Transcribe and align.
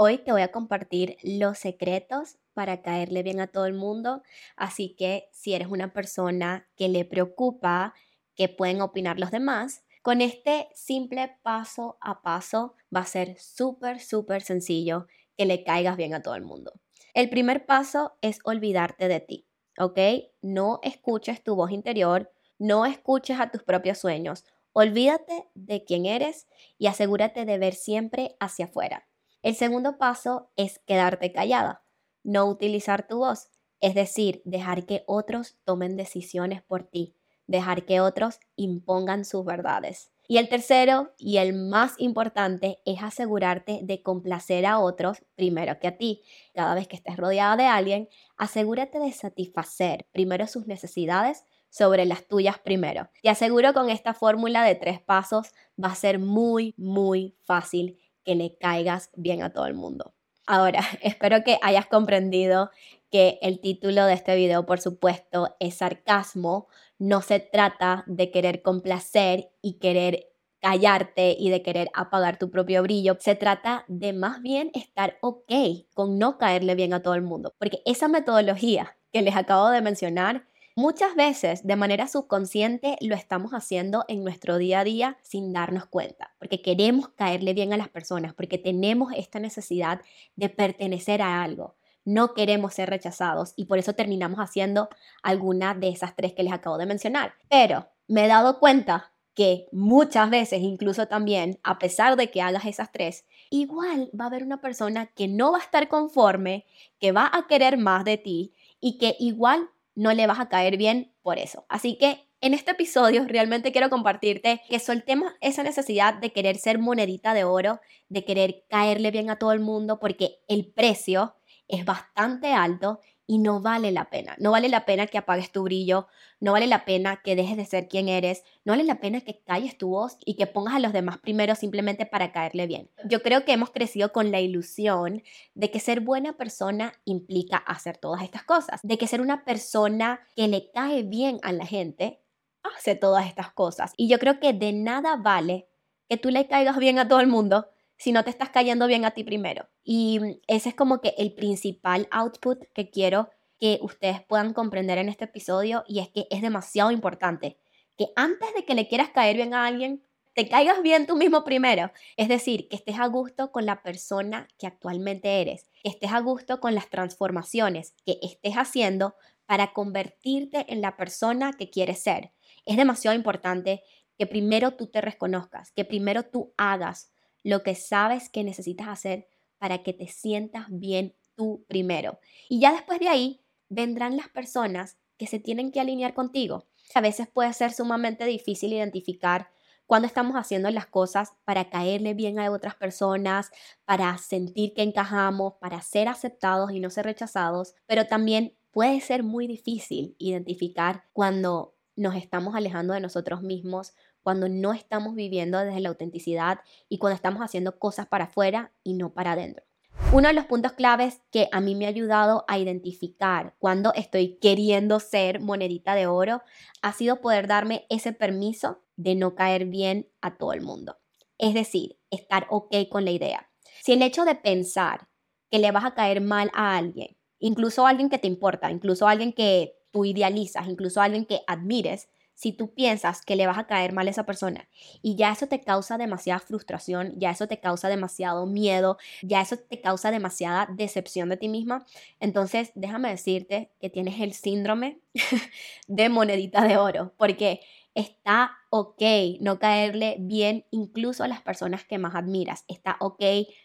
Hoy 0.00 0.18
te 0.18 0.30
voy 0.30 0.42
a 0.42 0.52
compartir 0.52 1.16
los 1.24 1.58
secretos 1.58 2.38
para 2.54 2.82
caerle 2.82 3.24
bien 3.24 3.40
a 3.40 3.48
todo 3.48 3.66
el 3.66 3.74
mundo, 3.74 4.22
así 4.54 4.94
que 4.96 5.28
si 5.32 5.54
eres 5.54 5.66
una 5.66 5.92
persona 5.92 6.68
que 6.76 6.88
le 6.88 7.04
preocupa 7.04 7.94
que 8.36 8.48
pueden 8.48 8.80
opinar 8.80 9.18
los 9.18 9.32
demás, 9.32 9.82
con 10.02 10.20
este 10.20 10.68
simple 10.72 11.36
paso 11.42 11.98
a 12.00 12.22
paso 12.22 12.76
va 12.94 13.00
a 13.00 13.06
ser 13.06 13.40
súper, 13.40 13.98
súper 13.98 14.42
sencillo 14.42 15.08
que 15.36 15.46
le 15.46 15.64
caigas 15.64 15.96
bien 15.96 16.14
a 16.14 16.22
todo 16.22 16.36
el 16.36 16.42
mundo. 16.42 16.74
El 17.12 17.28
primer 17.28 17.66
paso 17.66 18.16
es 18.20 18.38
olvidarte 18.44 19.08
de 19.08 19.18
ti, 19.18 19.48
¿ok? 19.80 19.98
No 20.42 20.78
escuches 20.84 21.42
tu 21.42 21.56
voz 21.56 21.72
interior, 21.72 22.30
no 22.56 22.86
escuches 22.86 23.40
a 23.40 23.50
tus 23.50 23.64
propios 23.64 23.98
sueños, 23.98 24.44
olvídate 24.72 25.48
de 25.54 25.84
quién 25.84 26.06
eres 26.06 26.46
y 26.78 26.86
asegúrate 26.86 27.44
de 27.44 27.58
ver 27.58 27.74
siempre 27.74 28.36
hacia 28.38 28.66
afuera. 28.66 29.07
El 29.42 29.54
segundo 29.54 29.98
paso 29.98 30.50
es 30.56 30.80
quedarte 30.80 31.32
callada, 31.32 31.84
no 32.24 32.46
utilizar 32.46 33.06
tu 33.06 33.18
voz, 33.18 33.50
es 33.80 33.94
decir, 33.94 34.42
dejar 34.44 34.84
que 34.84 35.04
otros 35.06 35.56
tomen 35.64 35.96
decisiones 35.96 36.62
por 36.62 36.82
ti, 36.82 37.14
dejar 37.46 37.84
que 37.84 38.00
otros 38.00 38.40
impongan 38.56 39.24
sus 39.24 39.44
verdades. 39.44 40.10
Y 40.26 40.36
el 40.36 40.48
tercero 40.48 41.14
y 41.16 41.38
el 41.38 41.54
más 41.54 41.94
importante 41.98 42.80
es 42.84 43.02
asegurarte 43.02 43.80
de 43.82 44.02
complacer 44.02 44.66
a 44.66 44.78
otros 44.78 45.24
primero 45.36 45.78
que 45.78 45.88
a 45.88 45.96
ti. 45.96 46.22
Cada 46.52 46.74
vez 46.74 46.86
que 46.86 46.96
estés 46.96 47.16
rodeada 47.16 47.56
de 47.56 47.64
alguien, 47.64 48.08
asegúrate 48.36 48.98
de 48.98 49.12
satisfacer 49.12 50.06
primero 50.12 50.46
sus 50.46 50.66
necesidades 50.66 51.44
sobre 51.70 52.04
las 52.04 52.26
tuyas 52.26 52.58
primero. 52.58 53.08
Te 53.22 53.30
aseguro 53.30 53.72
con 53.72 53.88
esta 53.88 54.12
fórmula 54.12 54.64
de 54.64 54.74
tres 54.74 55.00
pasos 55.00 55.52
va 55.82 55.88
a 55.88 55.94
ser 55.94 56.18
muy, 56.18 56.74
muy 56.76 57.36
fácil 57.44 57.98
que 58.28 58.34
le 58.34 58.58
caigas 58.58 59.08
bien 59.16 59.42
a 59.42 59.54
todo 59.54 59.64
el 59.64 59.72
mundo. 59.72 60.12
Ahora, 60.46 60.80
espero 61.02 61.42
que 61.44 61.58
hayas 61.62 61.86
comprendido 61.86 62.70
que 63.10 63.38
el 63.40 63.58
título 63.58 64.04
de 64.04 64.12
este 64.12 64.36
video, 64.36 64.66
por 64.66 64.80
supuesto, 64.80 65.56
es 65.60 65.76
sarcasmo. 65.76 66.68
No 66.98 67.22
se 67.22 67.40
trata 67.40 68.04
de 68.06 68.30
querer 68.30 68.60
complacer 68.60 69.50
y 69.62 69.78
querer 69.78 70.26
callarte 70.60 71.36
y 71.38 71.48
de 71.48 71.62
querer 71.62 71.88
apagar 71.94 72.38
tu 72.38 72.50
propio 72.50 72.82
brillo. 72.82 73.16
Se 73.18 73.34
trata 73.34 73.86
de 73.88 74.12
más 74.12 74.42
bien 74.42 74.72
estar 74.74 75.16
ok 75.22 75.50
con 75.94 76.18
no 76.18 76.36
caerle 76.36 76.74
bien 76.74 76.92
a 76.92 77.00
todo 77.00 77.14
el 77.14 77.22
mundo. 77.22 77.54
Porque 77.58 77.80
esa 77.86 78.08
metodología 78.08 78.98
que 79.10 79.22
les 79.22 79.36
acabo 79.36 79.70
de 79.70 79.80
mencionar 79.80 80.44
Muchas 80.78 81.16
veces 81.16 81.66
de 81.66 81.74
manera 81.74 82.06
subconsciente 82.06 82.98
lo 83.00 83.16
estamos 83.16 83.50
haciendo 83.50 84.04
en 84.06 84.22
nuestro 84.22 84.58
día 84.58 84.78
a 84.78 84.84
día 84.84 85.18
sin 85.22 85.52
darnos 85.52 85.86
cuenta, 85.86 86.36
porque 86.38 86.62
queremos 86.62 87.08
caerle 87.08 87.52
bien 87.52 87.72
a 87.72 87.76
las 87.76 87.88
personas, 87.88 88.32
porque 88.32 88.58
tenemos 88.58 89.12
esta 89.16 89.40
necesidad 89.40 90.02
de 90.36 90.48
pertenecer 90.48 91.20
a 91.20 91.42
algo. 91.42 91.74
No 92.04 92.32
queremos 92.32 92.74
ser 92.74 92.90
rechazados 92.90 93.54
y 93.56 93.64
por 93.64 93.78
eso 93.78 93.94
terminamos 93.94 94.38
haciendo 94.38 94.88
alguna 95.24 95.74
de 95.74 95.88
esas 95.88 96.14
tres 96.14 96.32
que 96.32 96.44
les 96.44 96.52
acabo 96.52 96.78
de 96.78 96.86
mencionar. 96.86 97.34
Pero 97.50 97.88
me 98.06 98.26
he 98.26 98.28
dado 98.28 98.60
cuenta 98.60 99.10
que 99.34 99.66
muchas 99.72 100.30
veces, 100.30 100.60
incluso 100.62 101.08
también, 101.08 101.58
a 101.64 101.80
pesar 101.80 102.14
de 102.14 102.30
que 102.30 102.40
hagas 102.40 102.66
esas 102.66 102.92
tres, 102.92 103.24
igual 103.50 104.12
va 104.18 104.26
a 104.26 104.28
haber 104.28 104.44
una 104.44 104.60
persona 104.60 105.06
que 105.06 105.26
no 105.26 105.50
va 105.50 105.58
a 105.58 105.62
estar 105.62 105.88
conforme, 105.88 106.66
que 107.00 107.10
va 107.10 107.28
a 107.34 107.48
querer 107.48 107.78
más 107.78 108.04
de 108.04 108.16
ti 108.16 108.52
y 108.80 108.98
que 108.98 109.16
igual 109.18 109.70
no 109.98 110.12
le 110.14 110.28
vas 110.28 110.38
a 110.38 110.48
caer 110.48 110.76
bien 110.76 111.12
por 111.22 111.38
eso. 111.38 111.66
Así 111.68 111.98
que 111.98 112.28
en 112.40 112.54
este 112.54 112.70
episodio 112.70 113.24
realmente 113.26 113.72
quiero 113.72 113.90
compartirte 113.90 114.62
que 114.68 114.78
soltemos 114.78 115.32
esa 115.40 115.64
necesidad 115.64 116.14
de 116.14 116.32
querer 116.32 116.56
ser 116.56 116.78
monedita 116.78 117.34
de 117.34 117.42
oro, 117.42 117.80
de 118.08 118.24
querer 118.24 118.64
caerle 118.68 119.10
bien 119.10 119.28
a 119.28 119.40
todo 119.40 119.50
el 119.50 119.58
mundo, 119.58 119.98
porque 119.98 120.38
el 120.46 120.66
precio 120.72 121.34
es 121.66 121.84
bastante 121.84 122.52
alto 122.52 123.00
y 123.28 123.38
no 123.38 123.60
vale 123.60 123.92
la 123.92 124.08
pena. 124.08 124.34
No 124.38 124.50
vale 124.52 124.70
la 124.70 124.86
pena 124.86 125.06
que 125.06 125.18
apagues 125.18 125.52
tu 125.52 125.62
brillo, 125.62 126.08
no 126.40 126.52
vale 126.52 126.66
la 126.66 126.86
pena 126.86 127.20
que 127.22 127.36
dejes 127.36 127.58
de 127.58 127.66
ser 127.66 127.86
quien 127.86 128.08
eres, 128.08 128.42
no 128.64 128.72
vale 128.72 128.84
la 128.84 129.00
pena 129.00 129.20
que 129.20 129.38
calles 129.38 129.76
tu 129.76 129.90
voz 129.90 130.16
y 130.24 130.34
que 130.34 130.46
pongas 130.46 130.74
a 130.74 130.78
los 130.80 130.94
demás 130.94 131.18
primero 131.18 131.54
simplemente 131.54 132.06
para 132.06 132.32
caerle 132.32 132.66
bien. 132.66 132.90
Yo 133.04 133.22
creo 133.22 133.44
que 133.44 133.52
hemos 133.52 133.70
crecido 133.70 134.12
con 134.12 134.32
la 134.32 134.40
ilusión 134.40 135.22
de 135.54 135.70
que 135.70 135.78
ser 135.78 136.00
buena 136.00 136.38
persona 136.38 136.94
implica 137.04 137.58
hacer 137.58 137.98
todas 137.98 138.22
estas 138.22 138.44
cosas, 138.44 138.80
de 138.82 138.96
que 138.96 139.06
ser 139.06 139.20
una 139.20 139.44
persona 139.44 140.20
que 140.34 140.48
le 140.48 140.70
cae 140.70 141.02
bien 141.02 141.38
a 141.42 141.52
la 141.52 141.66
gente 141.66 142.22
hace 142.62 142.94
todas 142.94 143.26
estas 143.26 143.52
cosas. 143.52 143.92
Y 143.98 144.08
yo 144.08 144.18
creo 144.18 144.40
que 144.40 144.54
de 144.54 144.72
nada 144.72 145.16
vale 145.16 145.68
que 146.08 146.16
tú 146.16 146.30
le 146.30 146.46
caigas 146.46 146.78
bien 146.78 146.98
a 146.98 147.06
todo 147.06 147.20
el 147.20 147.26
mundo 147.26 147.68
si 147.98 148.12
no 148.12 148.24
te 148.24 148.30
estás 148.30 148.50
cayendo 148.50 148.86
bien 148.86 149.04
a 149.04 149.10
ti 149.10 149.24
primero. 149.24 149.68
Y 149.84 150.20
mm, 150.20 150.40
ese 150.46 150.70
es 150.70 150.74
como 150.74 151.00
que 151.00 151.14
el 151.18 151.34
principal 151.34 152.08
output 152.10 152.62
que 152.74 152.90
quiero 152.90 153.28
que 153.58 153.78
ustedes 153.82 154.22
puedan 154.22 154.54
comprender 154.54 154.98
en 154.98 155.08
este 155.08 155.24
episodio 155.24 155.84
y 155.86 155.98
es 155.98 156.08
que 156.08 156.26
es 156.30 156.40
demasiado 156.40 156.90
importante 156.90 157.58
que 157.96 158.10
antes 158.14 158.54
de 158.54 158.64
que 158.64 158.74
le 158.74 158.86
quieras 158.86 159.10
caer 159.10 159.36
bien 159.36 159.52
a 159.52 159.66
alguien, 159.66 160.04
te 160.34 160.48
caigas 160.48 160.80
bien 160.82 161.06
tú 161.06 161.16
mismo 161.16 161.42
primero. 161.42 161.90
Es 162.16 162.28
decir, 162.28 162.68
que 162.68 162.76
estés 162.76 163.00
a 163.00 163.08
gusto 163.08 163.50
con 163.50 163.66
la 163.66 163.82
persona 163.82 164.46
que 164.56 164.68
actualmente 164.68 165.40
eres, 165.40 165.68
que 165.82 165.88
estés 165.88 166.12
a 166.12 166.20
gusto 166.20 166.60
con 166.60 166.76
las 166.76 166.88
transformaciones 166.88 167.94
que 168.06 168.20
estés 168.22 168.54
haciendo 168.54 169.16
para 169.46 169.72
convertirte 169.72 170.72
en 170.72 170.80
la 170.80 170.96
persona 170.96 171.52
que 171.54 171.70
quieres 171.70 172.00
ser. 172.00 172.30
Es 172.66 172.76
demasiado 172.76 173.16
importante 173.16 173.82
que 174.16 174.26
primero 174.26 174.74
tú 174.74 174.86
te 174.86 175.00
reconozcas, 175.00 175.72
que 175.72 175.84
primero 175.84 176.22
tú 176.22 176.52
hagas 176.56 177.10
lo 177.42 177.62
que 177.62 177.74
sabes 177.74 178.28
que 178.28 178.44
necesitas 178.44 178.88
hacer 178.88 179.28
para 179.58 179.82
que 179.82 179.92
te 179.92 180.08
sientas 180.08 180.66
bien 180.68 181.14
tú 181.34 181.64
primero. 181.68 182.18
Y 182.48 182.60
ya 182.60 182.72
después 182.72 183.00
de 183.00 183.08
ahí 183.08 183.40
vendrán 183.68 184.16
las 184.16 184.28
personas 184.28 184.98
que 185.16 185.26
se 185.26 185.38
tienen 185.38 185.72
que 185.72 185.80
alinear 185.80 186.14
contigo. 186.14 186.66
A 186.94 187.00
veces 187.00 187.28
puede 187.28 187.52
ser 187.52 187.72
sumamente 187.72 188.24
difícil 188.24 188.72
identificar 188.72 189.50
cuando 189.86 190.06
estamos 190.06 190.36
haciendo 190.36 190.70
las 190.70 190.86
cosas 190.86 191.32
para 191.44 191.70
caerle 191.70 192.12
bien 192.12 192.38
a 192.38 192.50
otras 192.50 192.74
personas, 192.74 193.50
para 193.86 194.16
sentir 194.18 194.74
que 194.74 194.82
encajamos, 194.82 195.54
para 195.60 195.80
ser 195.80 196.08
aceptados 196.08 196.72
y 196.72 196.78
no 196.78 196.90
ser 196.90 197.06
rechazados, 197.06 197.74
pero 197.86 198.06
también 198.06 198.54
puede 198.70 199.00
ser 199.00 199.22
muy 199.22 199.46
difícil 199.46 200.14
identificar 200.18 201.04
cuando 201.14 201.74
nos 201.96 202.14
estamos 202.16 202.54
alejando 202.54 202.94
de 202.94 203.00
nosotros 203.00 203.42
mismos, 203.42 203.94
cuando 204.22 204.48
no 204.48 204.72
estamos 204.72 205.14
viviendo 205.14 205.58
desde 205.58 205.80
la 205.80 205.88
autenticidad 205.88 206.60
y 206.88 206.98
cuando 206.98 207.16
estamos 207.16 207.42
haciendo 207.42 207.78
cosas 207.78 208.06
para 208.06 208.24
afuera 208.24 208.72
y 208.82 208.94
no 208.94 209.12
para 209.12 209.32
adentro. 209.32 209.64
Uno 210.12 210.28
de 210.28 210.34
los 210.34 210.46
puntos 210.46 210.72
claves 210.72 211.20
que 211.30 211.48
a 211.52 211.60
mí 211.60 211.74
me 211.74 211.84
ha 211.84 211.90
ayudado 211.90 212.44
a 212.48 212.58
identificar 212.58 213.54
cuando 213.58 213.92
estoy 213.94 214.38
queriendo 214.38 215.00
ser 215.00 215.40
monedita 215.40 215.94
de 215.94 216.06
oro 216.06 216.40
ha 216.80 216.92
sido 216.92 217.20
poder 217.20 217.46
darme 217.46 217.84
ese 217.90 218.12
permiso 218.12 218.82
de 218.96 219.14
no 219.14 219.34
caer 219.34 219.66
bien 219.66 220.08
a 220.22 220.38
todo 220.38 220.54
el 220.54 220.62
mundo. 220.62 220.96
Es 221.36 221.52
decir, 221.52 221.98
estar 222.10 222.46
ok 222.48 222.88
con 222.88 223.04
la 223.04 223.10
idea. 223.10 223.50
Si 223.82 223.92
el 223.92 224.02
hecho 224.02 224.24
de 224.24 224.34
pensar 224.34 225.08
que 225.50 225.58
le 225.58 225.70
vas 225.72 225.84
a 225.84 225.94
caer 225.94 226.20
mal 226.20 226.50
a 226.54 226.76
alguien, 226.76 227.16
incluso 227.38 227.86
a 227.86 227.90
alguien 227.90 228.08
que 228.08 228.18
te 228.18 228.28
importa, 228.28 228.70
incluso 228.70 229.06
a 229.06 229.10
alguien 229.10 229.32
que 229.32 229.78
tú 229.90 230.04
idealizas, 230.04 230.68
incluso 230.68 231.00
a 231.00 231.04
alguien 231.04 231.26
que 231.26 231.42
admires, 231.46 232.08
si 232.38 232.52
tú 232.52 232.72
piensas 232.72 233.22
que 233.22 233.34
le 233.34 233.48
vas 233.48 233.58
a 233.58 233.66
caer 233.66 233.92
mal 233.92 234.06
a 234.06 234.10
esa 234.10 234.24
persona 234.24 234.68
y 235.02 235.16
ya 235.16 235.32
eso 235.32 235.48
te 235.48 235.60
causa 235.60 235.98
demasiada 235.98 236.38
frustración, 236.38 237.14
ya 237.16 237.32
eso 237.32 237.48
te 237.48 237.58
causa 237.58 237.88
demasiado 237.88 238.46
miedo, 238.46 238.96
ya 239.22 239.40
eso 239.40 239.56
te 239.58 239.80
causa 239.80 240.12
demasiada 240.12 240.68
decepción 240.70 241.30
de 241.30 241.36
ti 241.36 241.48
misma, 241.48 241.84
entonces 242.20 242.70
déjame 242.76 243.10
decirte 243.10 243.72
que 243.80 243.90
tienes 243.90 244.20
el 244.20 244.34
síndrome 244.34 245.00
de 245.88 246.08
monedita 246.10 246.62
de 246.62 246.76
oro, 246.76 247.12
porque 247.16 247.60
Está 247.98 248.52
ok 248.70 249.02
no 249.40 249.58
caerle 249.58 250.18
bien 250.20 250.64
incluso 250.70 251.24
a 251.24 251.28
las 251.28 251.42
personas 251.42 251.84
que 251.84 251.98
más 251.98 252.14
admiras. 252.14 252.64
Está 252.68 252.96
ok 253.00 253.20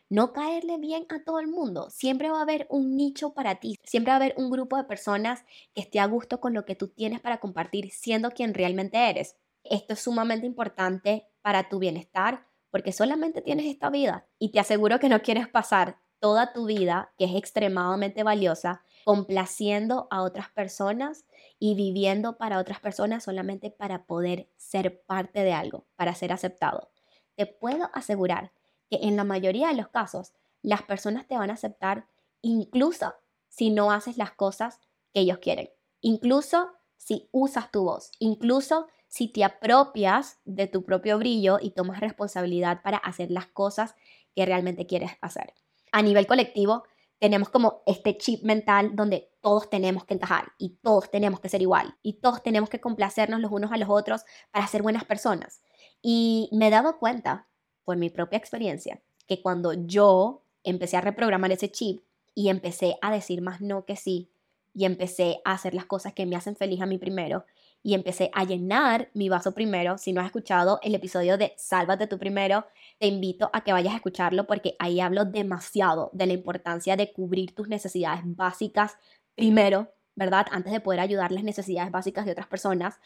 no 0.09 0.33
caerle 0.33 0.79
bien 0.79 1.05
a 1.09 1.23
todo 1.23 1.39
el 1.39 1.45
mundo. 1.45 1.91
Siempre 1.91 2.31
va 2.31 2.39
a 2.39 2.41
haber 2.41 2.65
un 2.71 2.95
nicho 2.97 3.35
para 3.35 3.59
ti. 3.59 3.77
Siempre 3.83 4.09
va 4.09 4.15
a 4.15 4.17
haber 4.17 4.33
un 4.35 4.49
grupo 4.49 4.75
de 4.75 4.85
personas 4.85 5.45
que 5.75 5.81
esté 5.81 5.99
a 5.99 6.07
gusto 6.07 6.39
con 6.39 6.55
lo 6.55 6.65
que 6.65 6.73
tú 6.73 6.87
tienes 6.87 7.19
para 7.21 7.39
compartir 7.39 7.91
siendo 7.91 8.31
quien 8.31 8.55
realmente 8.55 9.07
eres. 9.07 9.35
Esto 9.63 9.93
es 9.93 9.99
sumamente 9.99 10.47
importante 10.47 11.27
para 11.43 11.69
tu 11.69 11.77
bienestar 11.77 12.47
porque 12.71 12.91
solamente 12.91 13.43
tienes 13.43 13.67
esta 13.67 13.91
vida 13.91 14.25
y 14.39 14.49
te 14.49 14.59
aseguro 14.59 14.99
que 14.99 15.09
no 15.09 15.21
quieres 15.21 15.47
pasar 15.47 15.99
toda 16.19 16.53
tu 16.53 16.65
vida, 16.65 17.13
que 17.19 17.25
es 17.25 17.35
extremadamente 17.35 18.23
valiosa, 18.23 18.81
complaciendo 19.03 20.07
a 20.11 20.21
otras 20.21 20.49
personas 20.49 21.25
y 21.59 21.75
viviendo 21.75 22.37
para 22.37 22.59
otras 22.59 22.79
personas 22.79 23.23
solamente 23.23 23.69
para 23.71 24.05
poder 24.05 24.49
ser 24.57 25.01
parte 25.03 25.43
de 25.43 25.53
algo, 25.53 25.85
para 25.95 26.15
ser 26.15 26.31
aceptado. 26.31 26.91
Te 27.35 27.45
puedo 27.45 27.89
asegurar 27.93 28.51
que 28.89 28.99
en 29.01 29.15
la 29.15 29.23
mayoría 29.23 29.69
de 29.69 29.75
los 29.75 29.89
casos 29.89 30.33
las 30.61 30.83
personas 30.83 31.27
te 31.27 31.37
van 31.37 31.49
a 31.49 31.53
aceptar 31.53 32.07
incluso 32.41 33.13
si 33.49 33.69
no 33.69 33.91
haces 33.91 34.17
las 34.17 34.31
cosas 34.31 34.79
que 35.13 35.21
ellos 35.21 35.39
quieren, 35.39 35.69
incluso 36.01 36.71
si 36.97 37.29
usas 37.31 37.71
tu 37.71 37.83
voz, 37.83 38.11
incluso 38.19 38.87
si 39.07 39.27
te 39.27 39.43
apropias 39.43 40.39
de 40.45 40.67
tu 40.67 40.83
propio 40.85 41.17
brillo 41.19 41.59
y 41.61 41.71
tomas 41.71 41.99
responsabilidad 41.99 42.81
para 42.81 42.97
hacer 42.97 43.29
las 43.29 43.47
cosas 43.47 43.95
que 44.35 44.45
realmente 44.45 44.87
quieres 44.87 45.11
hacer. 45.21 45.53
a 45.91 46.01
nivel 46.01 46.25
colectivo 46.25 46.83
tenemos 47.23 47.47
como 47.47 47.83
este 47.85 48.17
chip 48.17 48.43
mental 48.43 48.97
donde 48.97 49.31
todos 49.39 49.69
tenemos 49.69 50.03
que 50.03 50.15
encajar 50.15 50.51
y 50.57 50.75
todos 50.81 51.09
tenemos 51.09 51.39
que 51.39 51.47
ser 51.47 51.61
igual 51.61 51.95
y 52.03 52.19
todos 52.19 52.43
tenemos 52.43 52.69
que 52.69 52.81
complacernos 52.81 53.39
los 53.39 53.49
unos 53.49 53.71
a 53.71 53.77
los 53.77 53.87
otros 53.87 54.25
para 54.51 54.67
ser 54.67 54.81
buenas 54.81 55.05
personas. 55.05 55.61
Y 56.01 56.49
me 56.51 56.67
he 56.67 56.69
dado 56.69 56.99
cuenta, 56.99 57.47
por 57.85 57.95
mi 57.95 58.09
propia 58.09 58.35
experiencia, 58.35 59.01
que 59.25 59.41
cuando 59.41 59.71
yo 59.71 60.43
empecé 60.65 60.97
a 60.97 61.01
reprogramar 61.01 61.49
ese 61.53 61.71
chip 61.71 62.03
y 62.35 62.49
empecé 62.49 62.97
a 63.01 63.09
decir 63.09 63.41
más 63.41 63.61
no 63.61 63.85
que 63.85 63.95
sí 63.95 64.29
y 64.73 64.83
empecé 64.83 65.39
a 65.45 65.53
hacer 65.53 65.73
las 65.73 65.85
cosas 65.85 66.11
que 66.11 66.25
me 66.25 66.35
hacen 66.35 66.57
feliz 66.57 66.81
a 66.81 66.85
mí 66.85 66.97
primero 66.97 67.45
y 67.83 67.93
empecé 67.93 68.31
a 68.33 68.43
llenar 68.43 69.09
mi 69.13 69.29
vaso 69.29 69.53
primero. 69.53 69.97
Si 69.97 70.11
no 70.11 70.19
has 70.19 70.27
escuchado 70.27 70.79
el 70.83 70.93
episodio 70.93 71.37
de 71.37 71.53
Sálvate 71.55 72.07
tú 72.07 72.19
primero, 72.19 72.65
te 72.99 73.07
invito 73.07 73.49
a 73.53 73.63
que 73.63 73.73
vayas 73.73 73.93
a 73.93 73.97
escucharlo 73.97 74.47
porque 74.47 74.75
ahí 74.79 74.99
hablo 74.99 75.25
demasiado 75.25 76.09
de 76.13 76.27
la 76.27 76.33
importancia 76.33 76.95
de 76.95 77.11
cubrir 77.13 77.53
tus 77.55 77.67
necesidades 77.67 78.21
básicas 78.23 78.97
primero, 79.35 79.93
¿verdad? 80.15 80.47
Antes 80.51 80.73
de 80.73 80.79
poder 80.79 80.99
ayudar 80.99 81.31
las 81.31 81.43
necesidades 81.43 81.91
básicas 81.91 82.25
de 82.25 82.31
otras 82.31 82.47
personas. 82.47 82.99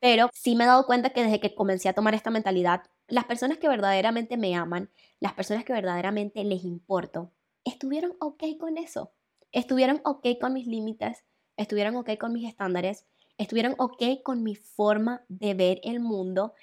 Pero 0.00 0.30
sí 0.32 0.56
me 0.56 0.64
he 0.64 0.66
dado 0.66 0.86
cuenta 0.86 1.10
que 1.10 1.22
desde 1.22 1.40
que 1.40 1.54
comencé 1.54 1.88
a 1.88 1.94
tomar 1.94 2.14
esta 2.14 2.30
mentalidad, 2.30 2.82
las 3.08 3.24
personas 3.24 3.58
que 3.58 3.68
verdaderamente 3.68 4.36
me 4.36 4.54
aman, 4.54 4.90
las 5.20 5.32
personas 5.34 5.64
que 5.64 5.72
verdaderamente 5.72 6.44
les 6.44 6.64
importo, 6.64 7.32
estuvieron 7.64 8.16
ok 8.20 8.42
con 8.58 8.78
eso. 8.78 9.12
Estuvieron 9.52 10.00
ok 10.04 10.26
con 10.40 10.52
mis 10.52 10.66
límites, 10.66 11.24
estuvieron 11.56 11.96
ok 11.96 12.18
con 12.18 12.32
mis 12.32 12.48
estándares 12.48 13.06
estuvieron 13.38 13.74
ok 13.78 14.22
con 14.22 14.42
mi 14.42 14.54
forma 14.54 15.24
de 15.28 15.54
ver 15.54 15.80
el 15.84 16.00
mundo 16.00 16.54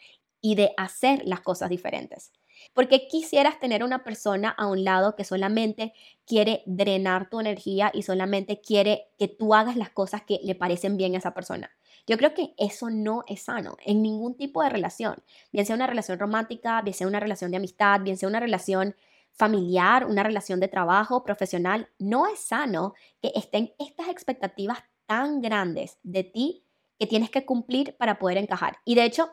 y 0.42 0.56
de 0.56 0.72
hacer 0.78 1.22
las 1.26 1.42
cosas 1.42 1.70
diferentes. 1.70 2.32
Porque 2.74 3.08
quisieras 3.08 3.60
tener 3.60 3.84
una 3.84 4.04
persona 4.04 4.50
a 4.50 4.68
un 4.68 4.84
lado 4.84 5.16
que 5.16 5.24
solamente 5.24 5.94
quiere 6.26 6.64
drenar 6.66 7.30
tu 7.30 7.40
energía 7.40 7.92
y 7.94 8.04
solamente 8.04 8.62
quiere 8.62 9.10
que 9.18 9.28
tú 9.28 9.54
hagas 9.54 9.76
las 9.76 9.90
cosas 9.90 10.24
que 10.24 10.40
le 10.44 10.56
parecen 10.56 10.98
bien 10.98 11.16
a 11.16 11.18
esa 11.18 11.34
persona. 11.34 11.72
Yo 12.08 12.18
creo 12.18 12.34
que 12.34 12.54
eso 12.58 12.90
no 12.90 13.24
es 13.28 13.44
sano 13.44 13.78
en 13.86 14.02
ningún 14.02 14.36
tipo 14.36 14.64
de 14.64 14.70
relación, 14.70 15.24
bien 15.52 15.66
sea 15.66 15.76
una 15.76 15.88
relación 15.88 16.18
romántica, 16.20 16.82
bien 16.82 16.96
sea 16.96 17.08
una 17.08 17.20
relación 17.20 17.52
de 17.52 17.58
amistad, 17.58 18.02
bien 18.02 18.18
sea 18.18 18.30
una 18.30 18.40
relación 18.40 18.96
familiar, 19.34 20.06
una 20.06 20.24
relación 20.24 20.60
de 20.60 20.68
trabajo, 20.68 21.24
profesional. 21.24 21.90
No 22.00 22.28
es 22.28 22.40
sano 22.40 22.94
que 23.22 23.32
estén 23.36 23.74
estas 23.80 24.10
expectativas 24.10 24.80
tan 25.06 25.42
grandes 25.42 26.00
de 26.04 26.24
ti 26.24 26.66
que 27.00 27.08
tienes 27.08 27.30
que 27.30 27.46
cumplir 27.46 27.96
para 27.98 28.20
poder 28.20 28.38
encajar. 28.38 28.78
Y 28.86 28.96
de 28.96 29.06
hecho, 29.06 29.32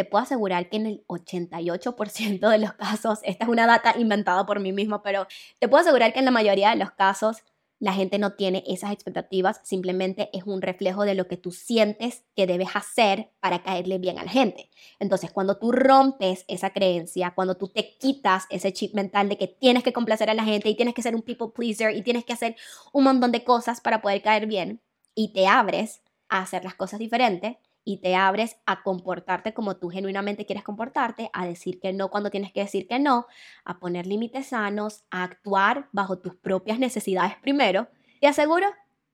te 0.00 0.06
puedo 0.06 0.22
asegurar 0.22 0.70
que 0.70 0.78
en 0.78 0.86
el 0.86 1.04
88% 1.08 2.48
de 2.48 2.58
los 2.58 2.72
casos, 2.72 3.18
esta 3.22 3.44
es 3.44 3.50
una 3.50 3.66
data 3.66 3.94
inventada 3.98 4.46
por 4.46 4.58
mí 4.58 4.72
mismo, 4.72 5.02
pero 5.02 5.26
te 5.58 5.68
puedo 5.68 5.82
asegurar 5.82 6.14
que 6.14 6.20
en 6.20 6.24
la 6.24 6.30
mayoría 6.30 6.70
de 6.70 6.76
los 6.76 6.90
casos 6.92 7.42
la 7.78 7.92
gente 7.92 8.18
no 8.18 8.32
tiene 8.32 8.64
esas 8.66 8.92
expectativas, 8.92 9.60
simplemente 9.62 10.30
es 10.32 10.44
un 10.44 10.62
reflejo 10.62 11.04
de 11.04 11.14
lo 11.14 11.28
que 11.28 11.36
tú 11.36 11.52
sientes 11.52 12.24
que 12.34 12.46
debes 12.46 12.68
hacer 12.74 13.30
para 13.40 13.62
caerle 13.62 13.98
bien 13.98 14.18
a 14.18 14.24
la 14.24 14.30
gente. 14.30 14.70
Entonces, 15.00 15.32
cuando 15.32 15.58
tú 15.58 15.70
rompes 15.70 16.46
esa 16.48 16.70
creencia, 16.70 17.34
cuando 17.34 17.58
tú 17.58 17.68
te 17.68 17.98
quitas 17.98 18.46
ese 18.48 18.72
chip 18.72 18.94
mental 18.94 19.28
de 19.28 19.36
que 19.36 19.48
tienes 19.48 19.82
que 19.82 19.92
complacer 19.92 20.30
a 20.30 20.34
la 20.34 20.44
gente 20.44 20.70
y 20.70 20.76
tienes 20.76 20.94
que 20.94 21.02
ser 21.02 21.14
un 21.14 21.20
people 21.20 21.48
pleaser 21.54 21.94
y 21.94 22.00
tienes 22.00 22.24
que 22.24 22.32
hacer 22.32 22.56
un 22.94 23.04
montón 23.04 23.32
de 23.32 23.44
cosas 23.44 23.82
para 23.82 24.00
poder 24.00 24.22
caer 24.22 24.46
bien, 24.46 24.80
y 25.14 25.34
te 25.34 25.46
abres 25.46 26.00
a 26.30 26.40
hacer 26.40 26.64
las 26.64 26.74
cosas 26.74 27.00
diferentes 27.00 27.58
y 27.84 27.98
te 27.98 28.14
abres 28.14 28.56
a 28.66 28.82
comportarte 28.82 29.54
como 29.54 29.76
tú 29.76 29.88
genuinamente 29.88 30.46
quieres 30.46 30.64
comportarte, 30.64 31.30
a 31.32 31.46
decir 31.46 31.80
que 31.80 31.92
no 31.92 32.10
cuando 32.10 32.30
tienes 32.30 32.52
que 32.52 32.60
decir 32.60 32.86
que 32.86 32.98
no, 32.98 33.26
a 33.64 33.78
poner 33.78 34.06
límites 34.06 34.48
sanos, 34.48 35.04
a 35.10 35.24
actuar 35.24 35.88
bajo 35.92 36.18
tus 36.18 36.34
propias 36.36 36.78
necesidades 36.78 37.36
primero, 37.42 37.88
te 38.20 38.26
aseguro 38.26 38.66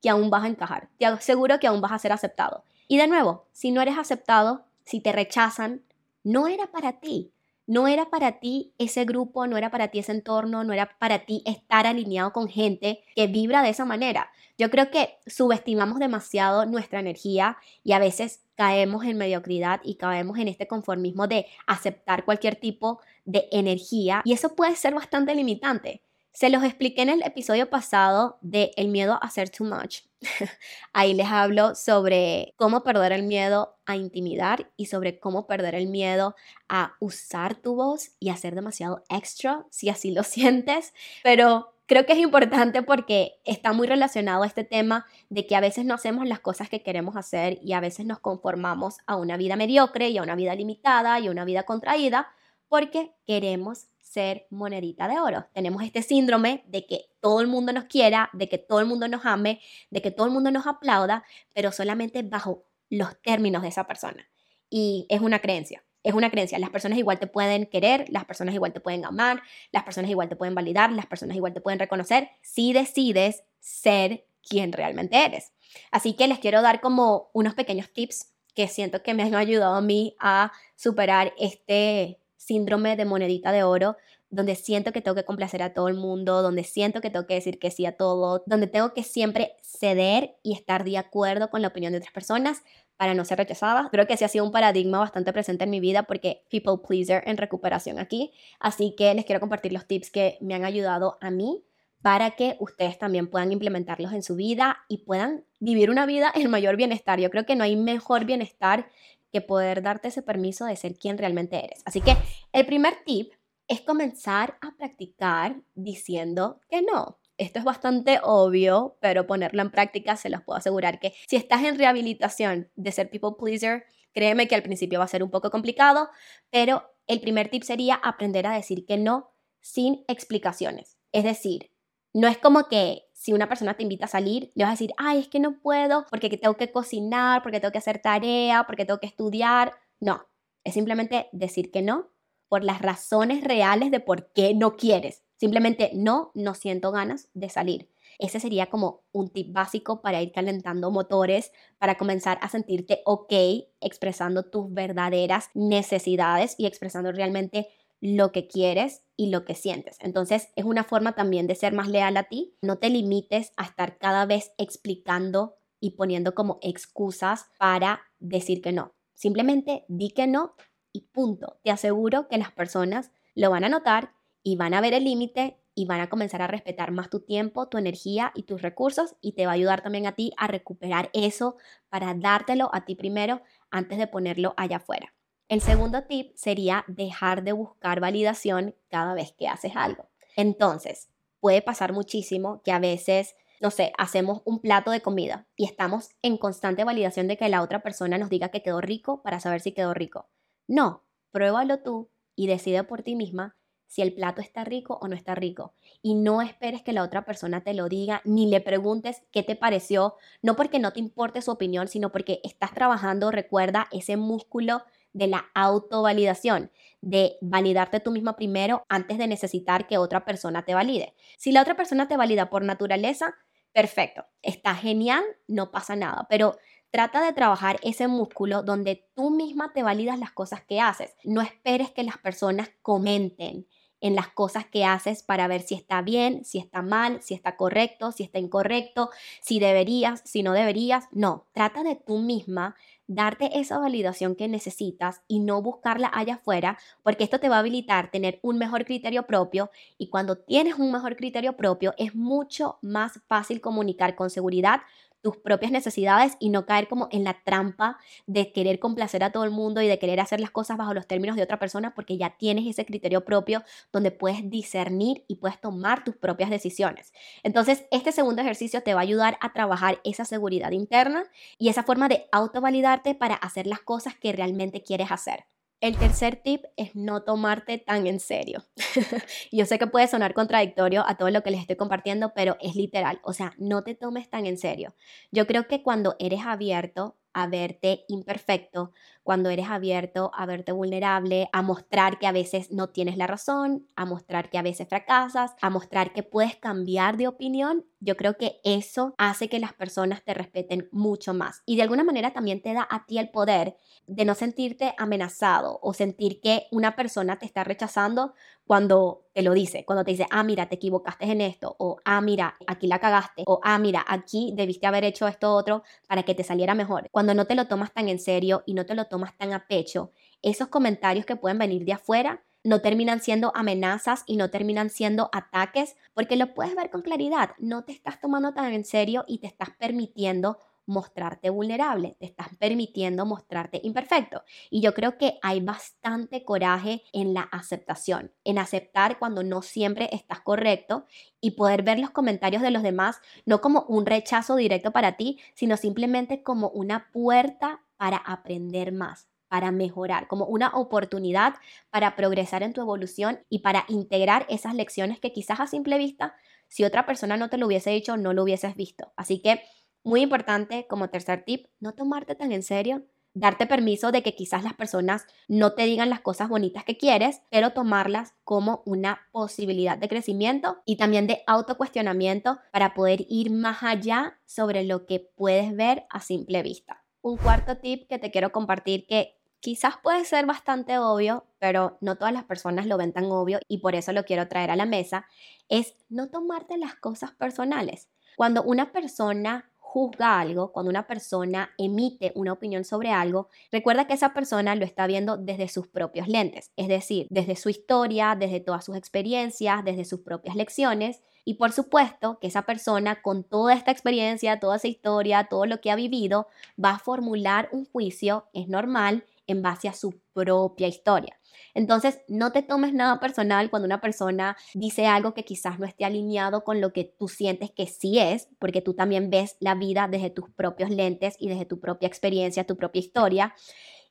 que 0.02 0.10
aún 0.10 0.30
vas 0.30 0.44
a 0.44 0.48
encajar, 0.48 0.88
te 0.98 1.06
aseguro 1.06 1.58
que 1.58 1.66
aún 1.66 1.80
vas 1.80 1.92
a 1.92 1.98
ser 1.98 2.12
aceptado. 2.12 2.64
Y 2.88 2.98
de 2.98 3.08
nuevo, 3.08 3.46
si 3.52 3.70
no 3.70 3.80
eres 3.80 3.98
aceptado, 3.98 4.66
si 4.84 5.00
te 5.00 5.12
rechazan, 5.12 5.82
no 6.22 6.48
era 6.48 6.66
para 6.66 7.00
ti, 7.00 7.32
no 7.66 7.88
era 7.88 8.10
para 8.10 8.38
ti 8.40 8.72
ese 8.78 9.04
grupo, 9.04 9.46
no 9.46 9.56
era 9.56 9.70
para 9.70 9.88
ti 9.88 9.98
ese 9.98 10.12
entorno, 10.12 10.64
no 10.64 10.72
era 10.72 10.96
para 10.98 11.26
ti 11.26 11.42
estar 11.46 11.86
alineado 11.86 12.32
con 12.32 12.48
gente 12.48 13.02
que 13.14 13.26
vibra 13.26 13.62
de 13.62 13.70
esa 13.70 13.84
manera. 13.84 14.30
Yo 14.58 14.70
creo 14.70 14.90
que 14.90 15.18
subestimamos 15.26 15.98
demasiado 15.98 16.64
nuestra 16.64 17.00
energía 17.00 17.58
y 17.82 17.92
a 17.92 17.98
veces 17.98 18.42
caemos 18.54 19.04
en 19.04 19.18
mediocridad 19.18 19.80
y 19.84 19.96
caemos 19.96 20.38
en 20.38 20.48
este 20.48 20.66
conformismo 20.66 21.26
de 21.26 21.46
aceptar 21.66 22.24
cualquier 22.24 22.56
tipo 22.56 23.00
de 23.24 23.48
energía 23.52 24.22
y 24.24 24.32
eso 24.32 24.54
puede 24.54 24.76
ser 24.76 24.94
bastante 24.94 25.34
limitante. 25.34 26.02
Se 26.36 26.50
los 26.50 26.64
expliqué 26.64 27.00
en 27.00 27.08
el 27.08 27.22
episodio 27.22 27.70
pasado 27.70 28.36
de 28.42 28.70
el 28.76 28.88
miedo 28.88 29.14
a 29.14 29.26
hacer 29.26 29.48
too 29.48 29.64
much. 29.64 30.00
Ahí 30.92 31.14
les 31.14 31.28
hablo 31.28 31.74
sobre 31.74 32.52
cómo 32.58 32.82
perder 32.82 33.12
el 33.12 33.22
miedo 33.22 33.78
a 33.86 33.96
intimidar 33.96 34.70
y 34.76 34.84
sobre 34.84 35.18
cómo 35.18 35.46
perder 35.46 35.74
el 35.74 35.86
miedo 35.86 36.36
a 36.68 36.92
usar 37.00 37.54
tu 37.54 37.74
voz 37.74 38.10
y 38.20 38.28
hacer 38.28 38.54
demasiado 38.54 39.02
extra 39.08 39.64
si 39.70 39.88
así 39.88 40.10
lo 40.10 40.22
sientes. 40.24 40.92
Pero 41.22 41.72
creo 41.86 42.04
que 42.04 42.12
es 42.12 42.18
importante 42.18 42.82
porque 42.82 43.40
está 43.46 43.72
muy 43.72 43.86
relacionado 43.86 44.42
a 44.42 44.46
este 44.46 44.64
tema 44.64 45.06
de 45.30 45.46
que 45.46 45.56
a 45.56 45.60
veces 45.60 45.86
no 45.86 45.94
hacemos 45.94 46.28
las 46.28 46.40
cosas 46.40 46.68
que 46.68 46.82
queremos 46.82 47.16
hacer 47.16 47.60
y 47.62 47.72
a 47.72 47.80
veces 47.80 48.04
nos 48.04 48.18
conformamos 48.18 48.98
a 49.06 49.16
una 49.16 49.38
vida 49.38 49.56
mediocre 49.56 50.10
y 50.10 50.18
a 50.18 50.22
una 50.22 50.36
vida 50.36 50.54
limitada 50.54 51.18
y 51.18 51.28
a 51.28 51.30
una 51.30 51.46
vida 51.46 51.62
contraída 51.62 52.28
porque 52.68 53.14
queremos 53.26 53.86
ser 54.06 54.46
monedita 54.50 55.08
de 55.08 55.18
oro. 55.18 55.46
Tenemos 55.52 55.82
este 55.82 56.00
síndrome 56.00 56.62
de 56.68 56.86
que 56.86 57.10
todo 57.20 57.40
el 57.40 57.48
mundo 57.48 57.72
nos 57.72 57.84
quiera, 57.84 58.30
de 58.32 58.48
que 58.48 58.56
todo 58.56 58.78
el 58.78 58.86
mundo 58.86 59.08
nos 59.08 59.26
ame, 59.26 59.60
de 59.90 60.00
que 60.00 60.12
todo 60.12 60.26
el 60.26 60.32
mundo 60.32 60.50
nos 60.52 60.66
aplauda, 60.66 61.24
pero 61.52 61.72
solamente 61.72 62.22
bajo 62.22 62.64
los 62.88 63.20
términos 63.20 63.62
de 63.62 63.68
esa 63.68 63.86
persona. 63.86 64.28
Y 64.70 65.06
es 65.08 65.20
una 65.20 65.40
creencia, 65.40 65.84
es 66.04 66.14
una 66.14 66.30
creencia. 66.30 66.58
Las 66.60 66.70
personas 66.70 66.98
igual 66.98 67.18
te 67.18 67.26
pueden 67.26 67.66
querer, 67.66 68.06
las 68.08 68.24
personas 68.24 68.54
igual 68.54 68.72
te 68.72 68.80
pueden 68.80 69.04
amar, 69.04 69.42
las 69.72 69.82
personas 69.82 70.08
igual 70.08 70.28
te 70.28 70.36
pueden 70.36 70.54
validar, 70.54 70.92
las 70.92 71.06
personas 71.06 71.36
igual 71.36 71.52
te 71.52 71.60
pueden 71.60 71.80
reconocer 71.80 72.30
si 72.42 72.72
decides 72.72 73.42
ser 73.58 74.28
quien 74.48 74.72
realmente 74.72 75.24
eres. 75.24 75.52
Así 75.90 76.14
que 76.14 76.28
les 76.28 76.38
quiero 76.38 76.62
dar 76.62 76.80
como 76.80 77.30
unos 77.34 77.54
pequeños 77.54 77.92
tips 77.92 78.32
que 78.54 78.68
siento 78.68 79.02
que 79.02 79.14
me 79.14 79.24
han 79.24 79.34
ayudado 79.34 79.74
a 79.74 79.80
mí 79.80 80.16
a 80.20 80.52
superar 80.76 81.34
este 81.38 82.20
síndrome 82.46 82.96
de 82.96 83.04
monedita 83.04 83.52
de 83.52 83.64
oro, 83.64 83.96
donde 84.30 84.54
siento 84.54 84.92
que 84.92 85.00
tengo 85.00 85.14
que 85.14 85.24
complacer 85.24 85.62
a 85.62 85.72
todo 85.72 85.88
el 85.88 85.94
mundo, 85.94 86.42
donde 86.42 86.64
siento 86.64 87.00
que 87.00 87.10
tengo 87.10 87.26
que 87.26 87.34
decir 87.34 87.58
que 87.58 87.70
sí 87.70 87.86
a 87.86 87.96
todo, 87.96 88.42
donde 88.46 88.66
tengo 88.66 88.92
que 88.92 89.02
siempre 89.02 89.56
ceder 89.62 90.36
y 90.42 90.52
estar 90.52 90.84
de 90.84 90.98
acuerdo 90.98 91.50
con 91.50 91.62
la 91.62 91.68
opinión 91.68 91.92
de 91.92 91.98
otras 91.98 92.12
personas 92.12 92.62
para 92.96 93.14
no 93.14 93.24
ser 93.24 93.38
rechazada. 93.38 93.88
Creo 93.90 94.06
que 94.06 94.14
ese 94.14 94.24
ha 94.24 94.28
sido 94.28 94.44
un 94.44 94.52
paradigma 94.52 94.98
bastante 94.98 95.32
presente 95.32 95.64
en 95.64 95.70
mi 95.70 95.80
vida 95.80 96.04
porque 96.04 96.44
people 96.50 96.78
pleaser 96.86 97.22
en 97.26 97.36
recuperación 97.36 97.98
aquí. 97.98 98.32
Así 98.58 98.94
que 98.96 99.14
les 99.14 99.24
quiero 99.24 99.40
compartir 99.40 99.72
los 99.72 99.86
tips 99.86 100.10
que 100.10 100.38
me 100.40 100.54
han 100.54 100.64
ayudado 100.64 101.18
a 101.20 101.30
mí 101.30 101.64
para 102.02 102.32
que 102.32 102.56
ustedes 102.60 102.98
también 102.98 103.26
puedan 103.28 103.52
implementarlos 103.52 104.12
en 104.12 104.22
su 104.22 104.36
vida 104.36 104.78
y 104.88 104.98
puedan 104.98 105.44
vivir 105.58 105.90
una 105.90 106.06
vida 106.06 106.30
en 106.34 106.48
mayor 106.50 106.76
bienestar. 106.76 107.18
Yo 107.20 107.30
creo 107.30 107.44
que 107.46 107.56
no 107.56 107.64
hay 107.64 107.76
mejor 107.76 108.24
bienestar 108.24 108.88
que 109.32 109.40
poder 109.40 109.82
darte 109.82 110.08
ese 110.08 110.22
permiso 110.22 110.64
de 110.64 110.76
ser 110.76 110.96
quien 110.96 111.18
realmente 111.18 111.64
eres. 111.64 111.82
Así 111.84 112.00
que 112.00 112.16
el 112.52 112.66
primer 112.66 112.94
tip 113.04 113.32
es 113.68 113.80
comenzar 113.80 114.58
a 114.60 114.76
practicar 114.76 115.62
diciendo 115.74 116.60
que 116.68 116.82
no. 116.82 117.18
Esto 117.38 117.58
es 117.58 117.64
bastante 117.64 118.18
obvio, 118.22 118.96
pero 119.00 119.26
ponerlo 119.26 119.60
en 119.60 119.70
práctica 119.70 120.16
se 120.16 120.30
los 120.30 120.42
puedo 120.42 120.56
asegurar 120.56 121.00
que 121.00 121.12
si 121.26 121.36
estás 121.36 121.64
en 121.64 121.78
rehabilitación 121.78 122.70
de 122.76 122.92
ser 122.92 123.10
people 123.10 123.32
pleaser, 123.38 123.84
créeme 124.12 124.48
que 124.48 124.54
al 124.54 124.62
principio 124.62 124.98
va 124.98 125.04
a 125.04 125.08
ser 125.08 125.22
un 125.22 125.30
poco 125.30 125.50
complicado, 125.50 126.08
pero 126.50 126.84
el 127.06 127.20
primer 127.20 127.48
tip 127.48 127.62
sería 127.62 127.96
aprender 127.96 128.46
a 128.46 128.54
decir 128.54 128.86
que 128.86 128.96
no 128.96 129.30
sin 129.60 130.04
explicaciones. 130.08 130.96
Es 131.12 131.24
decir, 131.24 131.70
no 132.14 132.28
es 132.28 132.38
como 132.38 132.68
que 132.68 133.05
si 133.26 133.32
una 133.32 133.48
persona 133.48 133.74
te 133.74 133.82
invita 133.82 134.04
a 134.04 134.08
salir, 134.08 134.52
le 134.54 134.62
vas 134.62 134.70
a 134.70 134.74
decir, 134.74 134.92
ay, 134.98 135.18
es 135.18 135.26
que 135.26 135.40
no 135.40 135.58
puedo 135.58 136.06
porque 136.08 136.28
tengo 136.28 136.56
que 136.56 136.70
cocinar, 136.70 137.42
porque 137.42 137.58
tengo 137.58 137.72
que 137.72 137.78
hacer 137.78 137.98
tarea, 138.00 138.62
porque 138.68 138.84
tengo 138.84 139.00
que 139.00 139.08
estudiar. 139.08 139.72
No, 139.98 140.28
es 140.62 140.74
simplemente 140.74 141.28
decir 141.32 141.72
que 141.72 141.82
no 141.82 142.12
por 142.48 142.62
las 142.62 142.80
razones 142.80 143.42
reales 143.42 143.90
de 143.90 143.98
por 143.98 144.32
qué 144.32 144.54
no 144.54 144.76
quieres. 144.76 145.24
Simplemente 145.38 145.90
no, 145.92 146.30
no 146.36 146.54
siento 146.54 146.92
ganas 146.92 147.28
de 147.34 147.48
salir. 147.48 147.90
Ese 148.20 148.38
sería 148.38 148.66
como 148.66 149.02
un 149.10 149.28
tip 149.28 149.52
básico 149.52 150.02
para 150.02 150.22
ir 150.22 150.30
calentando 150.30 150.92
motores, 150.92 151.50
para 151.78 151.98
comenzar 151.98 152.38
a 152.42 152.48
sentirte 152.48 153.02
ok 153.06 153.32
expresando 153.80 154.44
tus 154.44 154.72
verdaderas 154.72 155.50
necesidades 155.52 156.54
y 156.58 156.66
expresando 156.66 157.10
realmente 157.10 157.66
lo 158.00 158.32
que 158.32 158.46
quieres 158.46 159.04
y 159.16 159.30
lo 159.30 159.44
que 159.44 159.54
sientes. 159.54 159.96
Entonces 160.00 160.48
es 160.56 160.64
una 160.64 160.84
forma 160.84 161.14
también 161.14 161.46
de 161.46 161.54
ser 161.54 161.72
más 161.72 161.88
leal 161.88 162.16
a 162.16 162.24
ti. 162.24 162.56
No 162.62 162.78
te 162.78 162.90
limites 162.90 163.52
a 163.56 163.64
estar 163.64 163.98
cada 163.98 164.26
vez 164.26 164.52
explicando 164.58 165.56
y 165.80 165.92
poniendo 165.92 166.34
como 166.34 166.58
excusas 166.62 167.46
para 167.58 168.00
decir 168.18 168.60
que 168.62 168.72
no. 168.72 168.94
Simplemente 169.14 169.84
di 169.88 170.10
que 170.10 170.26
no 170.26 170.54
y 170.92 171.02
punto. 171.12 171.58
Te 171.62 171.70
aseguro 171.70 172.28
que 172.28 172.38
las 172.38 172.52
personas 172.52 173.10
lo 173.34 173.50
van 173.50 173.64
a 173.64 173.68
notar 173.68 174.12
y 174.42 174.56
van 174.56 174.74
a 174.74 174.80
ver 174.80 174.94
el 174.94 175.04
límite 175.04 175.58
y 175.74 175.84
van 175.84 176.00
a 176.00 176.08
comenzar 176.08 176.40
a 176.40 176.46
respetar 176.46 176.90
más 176.90 177.10
tu 177.10 177.20
tiempo, 177.20 177.68
tu 177.68 177.78
energía 177.78 178.32
y 178.34 178.44
tus 178.44 178.62
recursos 178.62 179.16
y 179.20 179.32
te 179.32 179.44
va 179.44 179.52
a 179.52 179.54
ayudar 179.54 179.82
también 179.82 180.06
a 180.06 180.12
ti 180.12 180.32
a 180.38 180.46
recuperar 180.46 181.10
eso 181.12 181.56
para 181.88 182.14
dártelo 182.14 182.70
a 182.72 182.84
ti 182.84 182.94
primero 182.94 183.42
antes 183.70 183.98
de 183.98 184.06
ponerlo 184.06 184.54
allá 184.56 184.76
afuera. 184.78 185.15
El 185.48 185.60
segundo 185.60 186.02
tip 186.04 186.32
sería 186.34 186.84
dejar 186.88 187.44
de 187.44 187.52
buscar 187.52 188.00
validación 188.00 188.74
cada 188.88 189.14
vez 189.14 189.32
que 189.32 189.48
haces 189.48 189.72
algo. 189.76 190.08
Entonces, 190.36 191.08
puede 191.40 191.62
pasar 191.62 191.92
muchísimo 191.92 192.62
que 192.62 192.72
a 192.72 192.78
veces 192.78 193.36
no 193.60 193.70
sé, 193.70 193.92
hacemos 193.96 194.42
un 194.44 194.60
plato 194.60 194.90
de 194.90 195.00
comida 195.00 195.46
y 195.56 195.64
estamos 195.64 196.10
en 196.22 196.36
constante 196.36 196.84
validación 196.84 197.26
de 197.26 197.36
que 197.36 197.48
la 197.48 197.62
otra 197.62 197.82
persona 197.82 198.18
nos 198.18 198.28
diga 198.28 198.50
que 198.50 198.62
quedó 198.62 198.80
rico 198.80 199.22
para 199.22 199.40
saber 199.40 199.60
si 199.60 199.72
quedó 199.72 199.94
rico. 199.94 200.28
No, 200.66 201.04
pruébalo 201.30 201.78
tú 201.80 202.10
y 202.34 202.48
decide 202.48 202.84
por 202.84 203.02
ti 203.02 203.14
misma 203.14 203.56
si 203.86 204.02
el 204.02 204.12
plato 204.12 204.40
está 204.40 204.64
rico 204.64 204.98
o 205.00 205.08
no 205.08 205.14
está 205.14 205.34
rico. 205.34 205.74
Y 206.02 206.14
no 206.14 206.42
esperes 206.42 206.82
que 206.82 206.92
la 206.92 207.02
otra 207.02 207.24
persona 207.24 207.62
te 207.62 207.72
lo 207.72 207.88
diga, 207.88 208.20
ni 208.24 208.46
le 208.50 208.60
preguntes 208.60 209.22
qué 209.30 209.42
te 209.42 209.56
pareció, 209.56 210.16
no 210.42 210.56
porque 210.56 210.78
no 210.78 210.92
te 210.92 211.00
importe 211.00 211.40
su 211.40 211.52
opinión, 211.52 211.88
sino 211.88 212.10
porque 212.10 212.40
estás 212.42 212.74
trabajando, 212.74 213.30
recuerda, 213.30 213.86
ese 213.92 214.16
músculo 214.16 214.82
de 215.16 215.28
la 215.28 215.46
autovalidación, 215.54 216.70
de 217.00 217.38
validarte 217.40 218.00
tú 218.00 218.10
misma 218.10 218.36
primero 218.36 218.84
antes 218.88 219.16
de 219.16 219.26
necesitar 219.26 219.86
que 219.86 219.96
otra 219.96 220.24
persona 220.24 220.64
te 220.64 220.74
valide. 220.74 221.14
Si 221.38 221.52
la 221.52 221.62
otra 221.62 221.74
persona 221.74 222.06
te 222.06 222.16
valida 222.16 222.50
por 222.50 222.62
naturaleza, 222.62 223.34
perfecto, 223.72 224.26
está 224.42 224.74
genial, 224.74 225.24
no 225.48 225.70
pasa 225.70 225.96
nada, 225.96 226.26
pero 226.28 226.58
trata 226.90 227.24
de 227.24 227.32
trabajar 227.32 227.78
ese 227.82 228.08
músculo 228.08 228.62
donde 228.62 229.08
tú 229.14 229.30
misma 229.30 229.72
te 229.72 229.82
validas 229.82 230.18
las 230.18 230.32
cosas 230.32 230.62
que 230.64 230.80
haces. 230.80 231.14
No 231.24 231.40
esperes 231.40 231.90
que 231.90 232.02
las 232.02 232.18
personas 232.18 232.70
comenten 232.82 233.66
en 234.00 234.14
las 234.14 234.28
cosas 234.28 234.66
que 234.66 234.84
haces 234.84 235.22
para 235.22 235.48
ver 235.48 235.62
si 235.62 235.74
está 235.74 236.02
bien, 236.02 236.44
si 236.44 236.58
está 236.58 236.82
mal, 236.82 237.22
si 237.22 237.34
está 237.34 237.56
correcto, 237.56 238.12
si 238.12 238.22
está 238.22 238.38
incorrecto, 238.38 239.10
si 239.40 239.58
deberías, 239.58 240.22
si 240.24 240.42
no 240.42 240.52
deberías. 240.52 241.06
No, 241.12 241.46
trata 241.52 241.82
de 241.82 241.96
tú 241.96 242.18
misma 242.18 242.76
darte 243.08 243.60
esa 243.60 243.78
validación 243.78 244.34
que 244.34 244.48
necesitas 244.48 245.22
y 245.28 245.38
no 245.38 245.62
buscarla 245.62 246.10
allá 246.12 246.34
afuera, 246.34 246.78
porque 247.02 247.24
esto 247.24 247.38
te 247.38 247.48
va 247.48 247.56
a 247.56 247.60
habilitar 247.60 248.10
tener 248.10 248.40
un 248.42 248.58
mejor 248.58 248.84
criterio 248.84 249.26
propio 249.26 249.70
y 249.96 250.08
cuando 250.08 250.36
tienes 250.36 250.74
un 250.74 250.90
mejor 250.90 251.16
criterio 251.16 251.56
propio 251.56 251.94
es 251.98 252.14
mucho 252.14 252.78
más 252.82 253.20
fácil 253.26 253.60
comunicar 253.60 254.16
con 254.16 254.30
seguridad 254.30 254.80
tus 255.26 255.36
propias 255.38 255.72
necesidades 255.72 256.36
y 256.38 256.50
no 256.50 256.66
caer 256.66 256.86
como 256.86 257.08
en 257.10 257.24
la 257.24 257.42
trampa 257.42 257.98
de 258.28 258.52
querer 258.52 258.78
complacer 258.78 259.24
a 259.24 259.32
todo 259.32 259.42
el 259.42 259.50
mundo 259.50 259.82
y 259.82 259.88
de 259.88 259.98
querer 259.98 260.20
hacer 260.20 260.38
las 260.38 260.52
cosas 260.52 260.76
bajo 260.76 260.94
los 260.94 261.08
términos 261.08 261.34
de 261.34 261.42
otra 261.42 261.58
persona 261.58 261.96
porque 261.96 262.16
ya 262.16 262.36
tienes 262.38 262.64
ese 262.64 262.86
criterio 262.86 263.24
propio 263.24 263.64
donde 263.92 264.12
puedes 264.12 264.48
discernir 264.48 265.24
y 265.26 265.34
puedes 265.34 265.60
tomar 265.60 266.04
tus 266.04 266.14
propias 266.14 266.48
decisiones. 266.48 267.12
Entonces, 267.42 267.86
este 267.90 268.12
segundo 268.12 268.40
ejercicio 268.40 268.84
te 268.84 268.94
va 268.94 269.00
a 269.00 269.02
ayudar 269.02 269.36
a 269.40 269.52
trabajar 269.52 270.00
esa 270.04 270.24
seguridad 270.24 270.70
interna 270.70 271.24
y 271.58 271.70
esa 271.70 271.82
forma 271.82 272.06
de 272.06 272.26
autovalidarte 272.30 273.16
para 273.16 273.34
hacer 273.34 273.66
las 273.66 273.80
cosas 273.80 274.14
que 274.14 274.30
realmente 274.30 274.84
quieres 274.84 275.10
hacer. 275.10 275.46
El 275.82 275.98
tercer 275.98 276.36
tip 276.36 276.64
es 276.76 276.96
no 276.96 277.22
tomarte 277.22 277.76
tan 277.76 278.06
en 278.06 278.18
serio. 278.18 278.64
Yo 279.52 279.66
sé 279.66 279.78
que 279.78 279.86
puede 279.86 280.08
sonar 280.08 280.32
contradictorio 280.32 281.04
a 281.06 281.16
todo 281.16 281.28
lo 281.30 281.42
que 281.42 281.50
les 281.50 281.60
estoy 281.60 281.76
compartiendo, 281.76 282.32
pero 282.34 282.56
es 282.60 282.76
literal. 282.76 283.20
O 283.22 283.34
sea, 283.34 283.54
no 283.58 283.84
te 283.84 283.94
tomes 283.94 284.30
tan 284.30 284.46
en 284.46 284.56
serio. 284.56 284.94
Yo 285.30 285.46
creo 285.46 285.68
que 285.68 285.82
cuando 285.82 286.16
eres 286.18 286.40
abierto 286.46 287.18
a 287.36 287.46
verte 287.48 288.06
imperfecto, 288.08 288.92
cuando 289.22 289.50
eres 289.50 289.68
abierto 289.68 290.30
a 290.34 290.46
verte 290.46 290.72
vulnerable, 290.72 291.50
a 291.52 291.60
mostrar 291.60 292.18
que 292.18 292.26
a 292.26 292.32
veces 292.32 292.70
no 292.70 292.88
tienes 292.88 293.18
la 293.18 293.26
razón, 293.26 293.86
a 293.94 294.06
mostrar 294.06 294.48
que 294.48 294.56
a 294.56 294.62
veces 294.62 294.88
fracasas, 294.88 295.52
a 295.60 295.68
mostrar 295.68 296.14
que 296.14 296.22
puedes 296.22 296.56
cambiar 296.56 297.18
de 297.18 297.28
opinión, 297.28 297.84
yo 298.00 298.16
creo 298.16 298.38
que 298.38 298.60
eso 298.64 299.14
hace 299.18 299.50
que 299.50 299.58
las 299.58 299.74
personas 299.74 300.24
te 300.24 300.32
respeten 300.32 300.88
mucho 300.92 301.34
más. 301.34 301.62
Y 301.66 301.76
de 301.76 301.82
alguna 301.82 302.04
manera 302.04 302.32
también 302.32 302.62
te 302.62 302.72
da 302.72 302.88
a 302.90 303.04
ti 303.04 303.18
el 303.18 303.28
poder 303.28 303.76
de 304.06 304.24
no 304.24 304.34
sentirte 304.34 304.94
amenazado 304.96 305.78
o 305.82 305.92
sentir 305.92 306.40
que 306.40 306.68
una 306.70 306.96
persona 306.96 307.38
te 307.38 307.44
está 307.44 307.64
rechazando 307.64 308.32
cuando 308.66 309.26
te 309.32 309.42
lo 309.42 309.54
dice, 309.54 309.84
cuando 309.84 310.04
te 310.04 310.10
dice, 310.10 310.26
ah, 310.30 310.42
mira, 310.42 310.68
te 310.68 310.74
equivocaste 310.74 311.24
en 311.26 311.40
esto, 311.40 311.76
o 311.78 311.98
ah, 312.04 312.20
mira, 312.20 312.56
aquí 312.66 312.86
la 312.86 312.98
cagaste, 312.98 313.44
o 313.46 313.60
ah, 313.62 313.78
mira, 313.78 314.04
aquí 314.08 314.52
debiste 314.56 314.86
haber 314.86 315.04
hecho 315.04 315.28
esto 315.28 315.54
otro 315.54 315.84
para 316.08 316.24
que 316.24 316.34
te 316.34 316.42
saliera 316.42 316.74
mejor. 316.74 317.08
Cuando 317.10 317.34
no 317.34 317.44
te 317.44 317.54
lo 317.54 317.68
tomas 317.68 317.92
tan 317.92 318.08
en 318.08 318.18
serio 318.18 318.62
y 318.66 318.74
no 318.74 318.84
te 318.84 318.94
lo 318.94 319.06
tomas 319.06 319.36
tan 319.36 319.52
a 319.52 319.66
pecho, 319.68 320.10
esos 320.42 320.68
comentarios 320.68 321.26
que 321.26 321.36
pueden 321.36 321.58
venir 321.58 321.84
de 321.84 321.92
afuera 321.92 322.42
no 322.64 322.80
terminan 322.80 323.20
siendo 323.20 323.52
amenazas 323.54 324.24
y 324.26 324.36
no 324.36 324.50
terminan 324.50 324.90
siendo 324.90 325.30
ataques, 325.32 325.94
porque 326.14 326.34
lo 326.34 326.52
puedes 326.52 326.74
ver 326.74 326.90
con 326.90 327.02
claridad, 327.02 327.50
no 327.58 327.84
te 327.84 327.92
estás 327.92 328.20
tomando 328.20 328.52
tan 328.52 328.72
en 328.72 328.84
serio 328.84 329.24
y 329.28 329.38
te 329.38 329.46
estás 329.46 329.70
permitiendo 329.78 330.58
mostrarte 330.86 331.50
vulnerable, 331.50 332.16
te 332.18 332.26
estás 332.26 332.48
permitiendo 332.58 333.26
mostrarte 333.26 333.80
imperfecto. 333.82 334.42
Y 334.70 334.80
yo 334.80 334.94
creo 334.94 335.18
que 335.18 335.38
hay 335.42 335.60
bastante 335.60 336.44
coraje 336.44 337.02
en 337.12 337.34
la 337.34 337.42
aceptación, 337.42 338.32
en 338.44 338.58
aceptar 338.58 339.18
cuando 339.18 339.42
no 339.42 339.62
siempre 339.62 340.08
estás 340.12 340.40
correcto 340.40 341.04
y 341.40 341.52
poder 341.52 341.82
ver 341.82 341.98
los 341.98 342.10
comentarios 342.10 342.62
de 342.62 342.70
los 342.70 342.82
demás 342.82 343.20
no 343.44 343.60
como 343.60 343.82
un 343.88 344.06
rechazo 344.06 344.56
directo 344.56 344.92
para 344.92 345.16
ti, 345.16 345.38
sino 345.54 345.76
simplemente 345.76 346.42
como 346.42 346.68
una 346.70 347.10
puerta 347.12 347.82
para 347.96 348.16
aprender 348.16 348.92
más 348.92 349.28
para 349.48 349.70
mejorar, 349.70 350.26
como 350.26 350.44
una 350.46 350.70
oportunidad 350.70 351.54
para 351.90 352.16
progresar 352.16 352.62
en 352.62 352.72
tu 352.72 352.80
evolución 352.80 353.40
y 353.48 353.60
para 353.60 353.84
integrar 353.88 354.44
esas 354.48 354.74
lecciones 354.74 355.20
que 355.20 355.32
quizás 355.32 355.60
a 355.60 355.66
simple 355.66 355.98
vista, 355.98 356.34
si 356.68 356.84
otra 356.84 357.06
persona 357.06 357.36
no 357.36 357.48
te 357.48 357.58
lo 357.58 357.66
hubiese 357.66 357.90
dicho, 357.90 358.16
no 358.16 358.32
lo 358.32 358.42
hubieses 358.42 358.74
visto. 358.74 359.12
Así 359.16 359.40
que 359.40 359.62
muy 360.06 360.22
importante 360.22 360.86
como 360.88 361.10
tercer 361.10 361.44
tip, 361.44 361.66
no 361.80 361.92
tomarte 361.92 362.36
tan 362.36 362.52
en 362.52 362.62
serio, 362.62 363.02
darte 363.34 363.66
permiso 363.66 364.12
de 364.12 364.22
que 364.22 364.36
quizás 364.36 364.62
las 364.62 364.74
personas 364.74 365.26
no 365.48 365.72
te 365.72 365.82
digan 365.82 366.10
las 366.10 366.20
cosas 366.20 366.48
bonitas 366.48 366.84
que 366.84 366.96
quieres, 366.96 367.42
pero 367.50 367.72
tomarlas 367.72 368.32
como 368.44 368.82
una 368.86 369.20
posibilidad 369.32 369.98
de 369.98 370.08
crecimiento 370.08 370.78
y 370.86 370.96
también 370.96 371.26
de 371.26 371.42
autocuestionamiento 371.48 372.58
para 372.72 372.94
poder 372.94 373.26
ir 373.28 373.50
más 373.50 373.82
allá 373.82 374.38
sobre 374.46 374.84
lo 374.84 375.06
que 375.06 375.18
puedes 375.20 375.74
ver 375.74 376.06
a 376.08 376.20
simple 376.20 376.62
vista. 376.62 377.02
Un 377.20 377.36
cuarto 377.36 377.76
tip 377.78 378.08
que 378.08 378.20
te 378.20 378.30
quiero 378.30 378.52
compartir 378.52 379.08
que 379.08 379.36
quizás 379.58 379.94
puede 380.00 380.24
ser 380.24 380.46
bastante 380.46 380.98
obvio, 380.98 381.46
pero 381.58 381.98
no 382.00 382.14
todas 382.14 382.32
las 382.32 382.44
personas 382.44 382.86
lo 382.86 382.96
ven 382.96 383.12
tan 383.12 383.24
obvio 383.24 383.58
y 383.66 383.78
por 383.78 383.96
eso 383.96 384.12
lo 384.12 384.24
quiero 384.24 384.46
traer 384.46 384.70
a 384.70 384.76
la 384.76 384.86
mesa, 384.86 385.26
es 385.68 385.96
no 386.08 386.30
tomarte 386.30 386.78
las 386.78 386.94
cosas 386.94 387.32
personales. 387.32 388.08
Cuando 388.36 388.62
una 388.62 388.92
persona 388.92 389.70
juzga 389.96 390.38
algo, 390.38 390.72
cuando 390.72 390.90
una 390.90 391.06
persona 391.06 391.70
emite 391.78 392.30
una 392.34 392.52
opinión 392.52 392.84
sobre 392.84 393.12
algo, 393.12 393.48
recuerda 393.72 394.06
que 394.06 394.12
esa 394.12 394.34
persona 394.34 394.74
lo 394.74 394.84
está 394.84 395.06
viendo 395.06 395.38
desde 395.38 395.68
sus 395.68 395.88
propios 395.88 396.28
lentes, 396.28 396.70
es 396.76 396.88
decir, 396.88 397.26
desde 397.30 397.56
su 397.56 397.70
historia, 397.70 398.36
desde 398.38 398.60
todas 398.60 398.84
sus 398.84 398.94
experiencias, 398.94 399.82
desde 399.86 400.04
sus 400.04 400.20
propias 400.20 400.54
lecciones. 400.54 401.22
Y 401.46 401.54
por 401.54 401.72
supuesto 401.72 402.38
que 402.38 402.48
esa 402.48 402.66
persona 402.66 403.22
con 403.22 403.42
toda 403.42 403.72
esta 403.72 403.90
experiencia, 403.90 404.60
toda 404.60 404.76
esa 404.76 404.88
historia, 404.88 405.44
todo 405.48 405.64
lo 405.64 405.80
que 405.80 405.90
ha 405.90 405.96
vivido, 405.96 406.46
va 406.76 406.90
a 406.90 406.98
formular 406.98 407.70
un 407.72 407.86
juicio, 407.86 408.44
es 408.52 408.68
normal, 408.68 409.24
en 409.46 409.62
base 409.62 409.88
a 409.88 409.92
su 409.92 410.20
propia 410.32 410.88
historia. 410.88 411.38
Entonces, 411.74 412.20
no 412.28 412.52
te 412.52 412.62
tomes 412.62 412.92
nada 412.94 413.20
personal 413.20 413.70
cuando 413.70 413.86
una 413.86 414.00
persona 414.00 414.56
dice 414.74 415.06
algo 415.06 415.34
que 415.34 415.44
quizás 415.44 415.78
no 415.78 415.86
esté 415.86 416.04
alineado 416.04 416.64
con 416.64 416.80
lo 416.80 416.92
que 416.92 417.04
tú 417.04 417.28
sientes 417.28 417.70
que 417.70 417.86
sí 417.86 418.18
es, 418.18 418.48
porque 418.58 418.80
tú 418.80 418.94
también 418.94 419.30
ves 419.30 419.56
la 419.60 419.74
vida 419.74 420.08
desde 420.10 420.30
tus 420.30 420.50
propios 420.50 420.90
lentes 420.90 421.36
y 421.38 421.48
desde 421.48 421.66
tu 421.66 421.80
propia 421.80 422.06
experiencia, 422.06 422.64
tu 422.64 422.76
propia 422.76 423.00
historia. 423.00 423.54